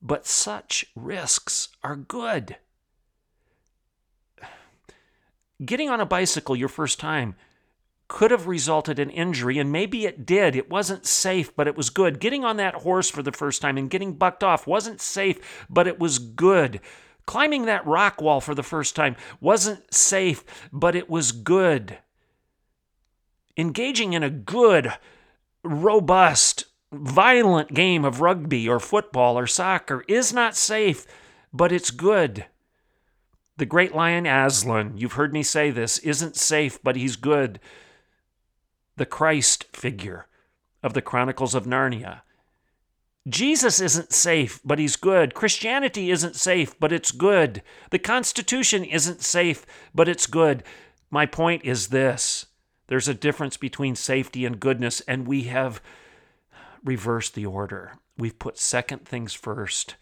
But 0.00 0.24
such 0.24 0.86
risks 0.94 1.70
are 1.82 1.96
good. 1.96 2.56
Getting 5.64 5.90
on 5.90 6.00
a 6.00 6.06
bicycle 6.06 6.54
your 6.54 6.68
first 6.68 7.00
time 7.00 7.34
could 8.06 8.30
have 8.30 8.46
resulted 8.46 9.00
in 9.00 9.10
injury, 9.10 9.58
and 9.58 9.72
maybe 9.72 10.06
it 10.06 10.24
did. 10.24 10.54
It 10.54 10.70
wasn't 10.70 11.04
safe, 11.04 11.54
but 11.56 11.66
it 11.66 11.76
was 11.76 11.90
good. 11.90 12.20
Getting 12.20 12.44
on 12.44 12.58
that 12.58 12.76
horse 12.76 13.10
for 13.10 13.24
the 13.24 13.32
first 13.32 13.60
time 13.60 13.76
and 13.76 13.90
getting 13.90 14.12
bucked 14.12 14.44
off 14.44 14.68
wasn't 14.68 15.00
safe, 15.00 15.66
but 15.68 15.88
it 15.88 15.98
was 15.98 16.20
good. 16.20 16.80
Climbing 17.26 17.64
that 17.64 17.84
rock 17.84 18.22
wall 18.22 18.40
for 18.40 18.54
the 18.54 18.62
first 18.62 18.94
time 18.94 19.16
wasn't 19.40 19.92
safe, 19.92 20.44
but 20.72 20.94
it 20.94 21.10
was 21.10 21.32
good. 21.32 21.98
Engaging 23.56 24.12
in 24.12 24.22
a 24.22 24.30
good, 24.30 24.92
robust 25.66 26.64
violent 26.92 27.74
game 27.74 28.04
of 28.04 28.20
rugby 28.20 28.68
or 28.68 28.80
football 28.80 29.38
or 29.38 29.46
soccer 29.46 30.04
is 30.08 30.32
not 30.32 30.56
safe, 30.56 31.06
but 31.52 31.72
it's 31.72 31.90
good. 31.90 32.46
The 33.56 33.66
great 33.66 33.94
lion 33.94 34.26
Aslan, 34.26 34.98
you've 34.98 35.14
heard 35.14 35.32
me 35.32 35.42
say 35.42 35.70
this, 35.70 35.98
isn't 35.98 36.36
safe, 36.36 36.82
but 36.82 36.96
he's 36.96 37.16
good. 37.16 37.58
The 38.96 39.06
Christ 39.06 39.64
figure 39.72 40.26
of 40.82 40.94
the 40.94 41.02
Chronicles 41.02 41.54
of 41.54 41.64
Narnia. 41.64 42.20
Jesus 43.28 43.80
isn't 43.80 44.12
safe, 44.12 44.60
but 44.64 44.78
he's 44.78 44.94
good. 44.94 45.34
Christianity 45.34 46.10
isn't 46.10 46.36
safe, 46.36 46.78
but 46.78 46.92
it's 46.92 47.10
good. 47.10 47.62
The 47.90 47.98
Constitution 47.98 48.84
isn't 48.84 49.20
safe, 49.20 49.66
but 49.94 50.08
it's 50.08 50.26
good. 50.26 50.62
My 51.10 51.26
point 51.26 51.64
is 51.64 51.88
this 51.88 52.46
there's 52.88 53.08
a 53.08 53.14
difference 53.14 53.56
between 53.56 53.96
safety 53.96 54.44
and 54.44 54.60
goodness, 54.60 55.00
and 55.02 55.26
we 55.26 55.44
have 55.44 55.80
reversed 56.84 57.34
the 57.34 57.46
order. 57.46 57.94
We've 58.16 58.38
put 58.38 58.58
second 58.58 59.06
things 59.06 59.34
first 59.34 59.96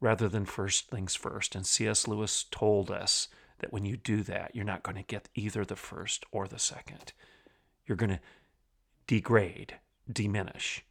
rather 0.00 0.28
than 0.28 0.44
first 0.44 0.90
things 0.90 1.14
first. 1.14 1.54
And 1.54 1.66
C.S. 1.66 2.06
Lewis 2.06 2.44
told 2.50 2.90
us 2.90 3.28
that 3.60 3.72
when 3.72 3.84
you 3.86 3.96
do 3.96 4.22
that, 4.22 4.54
you're 4.54 4.64
not 4.64 4.82
going 4.82 4.96
to 4.96 5.02
get 5.02 5.28
either 5.34 5.64
the 5.64 5.76
first 5.76 6.26
or 6.30 6.46
the 6.46 6.58
second. 6.58 7.12
You're 7.86 7.96
going 7.96 8.10
to 8.10 8.20
degrade, 9.06 9.78
diminish, 10.12 10.84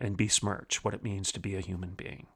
and 0.00 0.16
besmirch 0.16 0.84
what 0.84 0.94
it 0.94 1.02
means 1.02 1.32
to 1.32 1.40
be 1.40 1.54
a 1.54 1.60
human 1.60 1.94
being. 1.94 2.26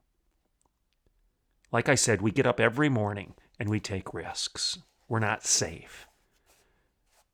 Like 1.70 1.88
I 1.88 1.94
said, 1.96 2.22
we 2.22 2.30
get 2.30 2.46
up 2.46 2.60
every 2.60 2.88
morning 2.88 3.34
and 3.58 3.68
we 3.68 3.80
take 3.80 4.14
risks. 4.14 4.78
We're 5.08 5.18
not 5.18 5.44
safe. 5.44 6.07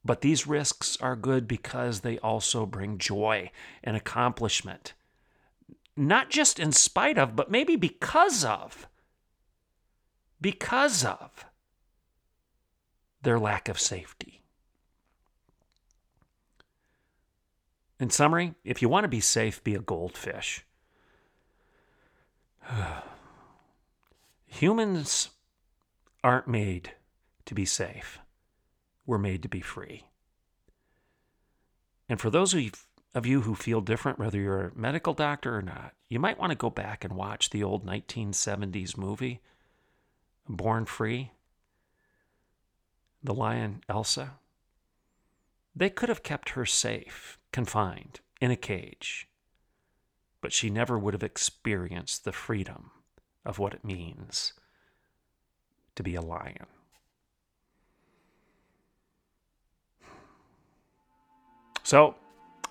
But 0.05 0.21
these 0.21 0.47
risks 0.47 0.99
are 1.01 1.17
good 1.17 1.49
because 1.49 2.01
they 2.01 2.19
also 2.19 2.67
bring 2.67 2.99
joy 2.99 3.51
and 3.83 3.97
accomplishment. 3.97 4.93
Not 5.97 6.29
just 6.29 6.61
in 6.61 6.73
spite 6.73 7.17
of, 7.17 7.35
but 7.35 7.51
maybe 7.51 7.77
because 7.77 8.45
of. 8.45 8.87
Because 10.40 11.05
of 11.05 11.47
their 13.23 13.38
lack 13.38 13.71
of 13.71 13.81
safety. 13.81 14.43
In 17.99 18.11
summary, 18.11 18.55
if 18.64 18.83
you 18.83 18.90
want 18.90 19.05
to 19.05 19.09
be 19.09 19.21
safe, 19.21 19.64
be 19.64 19.75
a 19.75 19.81
goldfish. 19.81 20.67
Humans 24.47 25.31
aren't 26.23 26.49
made 26.49 26.93
to 27.47 27.55
be 27.55 27.64
safe 27.64 28.19
we're 29.07 29.19
made 29.19 29.43
to 29.43 29.49
be 29.49 29.61
free. 29.61 30.05
And 32.09 32.21
for 32.21 32.31
those 32.31 32.55
of 33.14 33.27
you 33.27 33.43
who 33.43 33.55
feel 33.55 33.81
different, 33.81 34.19
whether 34.19 34.38
you're 34.38 34.69
a 34.69 34.79
medical 34.79 35.14
doctor 35.14 35.57
or 35.57 35.62
not, 35.62 35.95
you 36.09 36.19
might 36.19 36.38
want 36.38 36.51
to 36.51 36.57
go 36.57 36.71
back 36.71 37.05
and 37.05 37.14
watch 37.14 37.51
the 37.51 37.62
old 37.62 37.87
1970s 37.87 38.97
movie, 38.97 39.40
Born 40.49 40.85
Free, 40.85 41.33
the 43.23 43.35
lion 43.35 43.83
Elsa. 43.88 44.33
They 45.75 45.90
could 45.90 46.09
have 46.09 46.23
kept 46.23 46.51
her 46.51 46.67
safe, 46.67 47.38
confined, 47.53 48.21
in 48.40 48.51
a 48.51 48.57
cage, 48.57 49.29
but 50.40 50.53
she 50.53 50.69
never 50.69 50.99
would 50.99 51.14
have 51.14 51.23
experienced 51.23 52.25
the 52.25 52.33
freedom 52.33 52.90
of 53.45 53.59
what 53.59 53.73
it 53.73 53.85
means 53.85 54.53
to 55.97 56.03
be 56.03 56.14
a 56.14 56.21
lion. 56.21 56.67
So, 61.85 62.14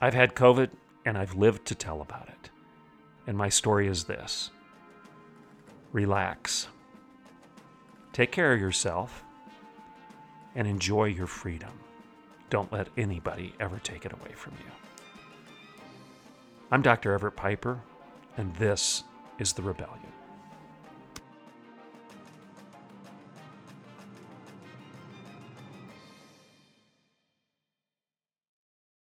I've 0.02 0.15
had 0.15 0.34
COVID 0.34 0.71
and 1.06 1.19
I've 1.19 1.36
lived 1.36 1.65
to 1.67 1.76
tell 1.76 2.02
about 2.02 2.30
it. 2.30 2.49
And 3.28 3.38
my 3.38 3.47
story 3.47 3.88
is 3.88 4.06
this 4.06 4.49
relax, 5.91 6.67
take 8.12 8.32
care 8.32 8.54
of 8.54 8.60
yourself, 8.60 9.23
and 10.56 10.67
enjoy 10.67 11.06
your 11.06 11.28
freedom. 11.28 11.69
Don't 12.49 12.73
let 12.73 12.88
anybody 12.97 13.54
ever 13.60 13.80
take 13.84 14.04
it 14.06 14.13
away 14.13 14.34
from 14.36 14.54
you. 14.60 14.71
I'm 16.71 16.82
Dr. 16.82 17.13
Everett 17.13 17.36
Piper, 17.36 17.82
and 18.36 18.56
this 18.56 19.04
is 19.38 19.54
The 19.54 19.62
Rebellion. 19.62 20.23